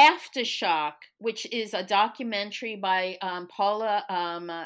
Aftershock, 0.00 0.94
which 1.18 1.46
is 1.52 1.74
a 1.74 1.82
documentary 1.82 2.76
by 2.76 3.18
um, 3.20 3.46
Paula 3.48 4.02
um, 4.08 4.48
uh, 4.48 4.64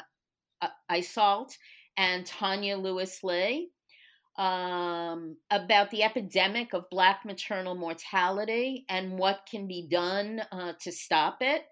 Eiselt 0.89 1.57
and 1.97 2.25
Tonya 2.25 2.81
Lewis 2.81 3.21
Lee 3.21 3.69
um, 4.37 5.35
about 5.51 5.91
the 5.91 6.03
epidemic 6.03 6.73
of 6.73 6.89
Black 6.89 7.25
maternal 7.25 7.75
mortality 7.75 8.85
and 8.87 9.17
what 9.17 9.41
can 9.49 9.67
be 9.67 9.87
done 9.89 10.41
uh, 10.53 10.73
to 10.81 10.91
stop 10.91 11.37
it. 11.41 11.63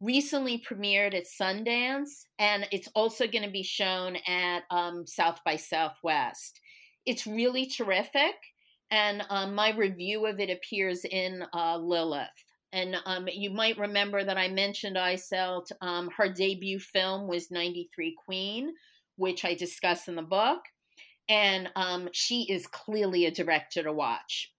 Recently 0.00 0.60
premiered 0.68 1.14
at 1.14 1.24
Sundance, 1.24 2.24
and 2.38 2.66
it's 2.72 2.88
also 2.94 3.26
going 3.28 3.44
to 3.44 3.50
be 3.50 3.64
shown 3.64 4.16
at 4.26 4.62
um, 4.70 5.06
South 5.06 5.38
by 5.44 5.54
Southwest. 5.54 6.60
It's 7.06 7.26
really 7.26 7.66
terrific, 7.66 8.34
and 8.90 9.22
um, 9.28 9.54
my 9.54 9.72
review 9.76 10.26
of 10.26 10.40
it 10.40 10.50
appears 10.50 11.04
in 11.04 11.44
uh, 11.52 11.78
Lilith. 11.78 12.28
And 12.72 12.96
um, 13.06 13.28
you 13.32 13.50
might 13.50 13.78
remember 13.78 14.22
that 14.24 14.36
I 14.36 14.48
mentioned 14.48 14.96
Eiselt. 14.96 15.70
Um, 15.80 16.10
her 16.16 16.28
debut 16.28 16.78
film 16.78 17.26
was 17.26 17.50
93 17.50 18.16
Queen, 18.24 18.72
which 19.16 19.44
I 19.44 19.54
discuss 19.54 20.08
in 20.08 20.16
the 20.16 20.22
book. 20.22 20.60
And 21.28 21.70
um, 21.76 22.08
she 22.12 22.42
is 22.50 22.66
clearly 22.66 23.26
a 23.26 23.30
director 23.30 23.82
to 23.82 23.92
watch. 23.92 24.52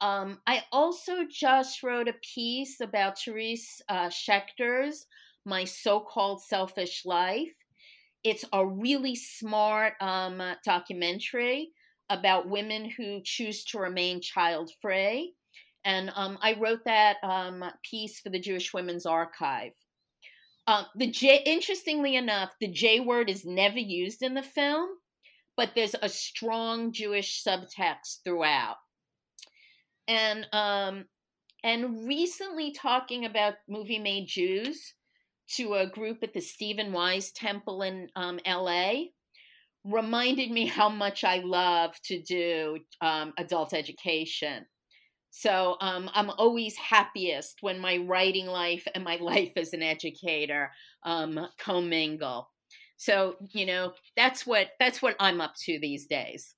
Um, 0.00 0.38
I 0.46 0.64
also 0.70 1.24
just 1.28 1.82
wrote 1.82 2.08
a 2.08 2.14
piece 2.34 2.80
about 2.80 3.18
Therese 3.18 3.82
uh, 3.88 4.08
Shechter's 4.08 5.06
My 5.44 5.64
So 5.64 6.00
Called 6.00 6.42
Selfish 6.42 7.02
Life. 7.04 7.54
It's 8.22 8.44
a 8.52 8.64
really 8.64 9.14
smart 9.14 9.94
um, 10.00 10.40
documentary 10.64 11.70
about 12.10 12.48
women 12.48 12.90
who 12.96 13.20
choose 13.22 13.64
to 13.64 13.78
remain 13.78 14.20
child 14.20 14.70
free. 14.80 15.34
And 15.88 16.12
um, 16.14 16.36
I 16.42 16.52
wrote 16.60 16.84
that 16.84 17.16
um, 17.22 17.64
piece 17.82 18.20
for 18.20 18.28
the 18.28 18.38
Jewish 18.38 18.74
Women's 18.74 19.06
Archive. 19.06 19.72
Um, 20.66 20.84
the 20.94 21.10
J, 21.10 21.42
interestingly 21.46 22.14
enough, 22.14 22.50
the 22.60 22.68
J 22.68 23.00
word 23.00 23.30
is 23.30 23.46
never 23.46 23.78
used 23.78 24.22
in 24.22 24.34
the 24.34 24.42
film, 24.42 24.90
but 25.56 25.70
there's 25.74 25.94
a 26.02 26.10
strong 26.10 26.92
Jewish 26.92 27.42
subtext 27.42 28.18
throughout. 28.22 28.76
And 30.06 30.46
um, 30.52 31.06
and 31.64 32.06
recently 32.06 32.70
talking 32.72 33.24
about 33.24 33.54
movie 33.66 33.98
made 33.98 34.28
Jews 34.28 34.92
to 35.56 35.72
a 35.72 35.86
group 35.86 36.18
at 36.22 36.34
the 36.34 36.40
Stephen 36.42 36.92
Wise 36.92 37.32
Temple 37.32 37.80
in 37.80 38.08
um, 38.14 38.40
L.A 38.44 39.12
reminded 39.84 40.50
me 40.50 40.66
how 40.66 40.90
much 40.90 41.24
I 41.24 41.38
love 41.38 41.94
to 42.04 42.20
do 42.20 42.78
um, 43.00 43.32
adult 43.38 43.72
education. 43.72 44.66
So 45.30 45.76
um, 45.80 46.10
I'm 46.14 46.30
always 46.30 46.76
happiest 46.76 47.58
when 47.60 47.78
my 47.78 47.98
writing 47.98 48.46
life 48.46 48.86
and 48.94 49.04
my 49.04 49.16
life 49.20 49.52
as 49.56 49.72
an 49.72 49.82
educator 49.82 50.70
um, 51.04 51.46
commingle. 51.58 52.50
So 52.96 53.36
you 53.52 53.64
know 53.64 53.92
that's 54.16 54.46
what 54.46 54.70
that's 54.80 55.00
what 55.00 55.16
I'm 55.20 55.40
up 55.40 55.54
to 55.64 55.78
these 55.78 56.06
days. 56.06 56.54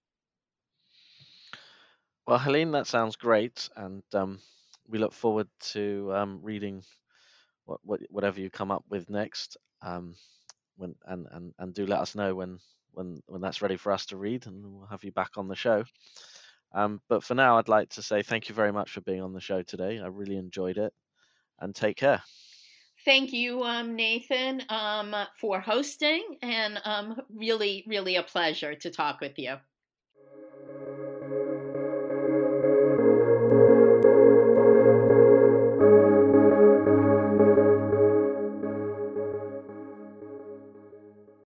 Well, 2.26 2.38
Helene, 2.38 2.70
that 2.72 2.86
sounds 2.86 3.16
great, 3.16 3.68
and 3.76 4.02
um, 4.14 4.38
we 4.88 4.98
look 4.98 5.12
forward 5.12 5.48
to 5.72 6.12
um, 6.14 6.38
reading 6.42 6.82
what, 7.64 7.80
what, 7.82 8.00
whatever 8.08 8.40
you 8.40 8.50
come 8.50 8.70
up 8.70 8.84
with 8.88 9.10
next. 9.10 9.56
Um, 9.82 10.14
when 10.76 10.94
and, 11.06 11.26
and 11.32 11.52
and 11.58 11.74
do 11.74 11.86
let 11.86 12.00
us 12.00 12.14
know 12.14 12.34
when 12.34 12.58
when 12.92 13.22
when 13.26 13.40
that's 13.40 13.62
ready 13.62 13.76
for 13.76 13.92
us 13.92 14.06
to 14.06 14.16
read, 14.16 14.46
and 14.46 14.64
we'll 14.64 14.86
have 14.86 15.04
you 15.04 15.12
back 15.12 15.32
on 15.36 15.48
the 15.48 15.54
show. 15.54 15.84
Um, 16.72 17.00
but 17.08 17.24
for 17.24 17.34
now, 17.34 17.58
I'd 17.58 17.68
like 17.68 17.90
to 17.90 18.02
say 18.02 18.22
thank 18.22 18.48
you 18.48 18.54
very 18.54 18.72
much 18.72 18.90
for 18.90 19.00
being 19.00 19.22
on 19.22 19.32
the 19.32 19.40
show 19.40 19.62
today. 19.62 19.98
I 19.98 20.06
really 20.06 20.36
enjoyed 20.36 20.78
it, 20.78 20.92
and 21.60 21.74
take 21.74 21.96
care. 21.96 22.22
Thank 23.04 23.32
you, 23.32 23.62
um, 23.62 23.96
Nathan, 23.96 24.62
um, 24.68 25.16
for 25.40 25.58
hosting, 25.58 26.36
and 26.42 26.80
um, 26.84 27.20
really, 27.30 27.84
really 27.86 28.16
a 28.16 28.22
pleasure 28.22 28.74
to 28.74 28.90
talk 28.90 29.20
with 29.20 29.38
you. 29.38 29.56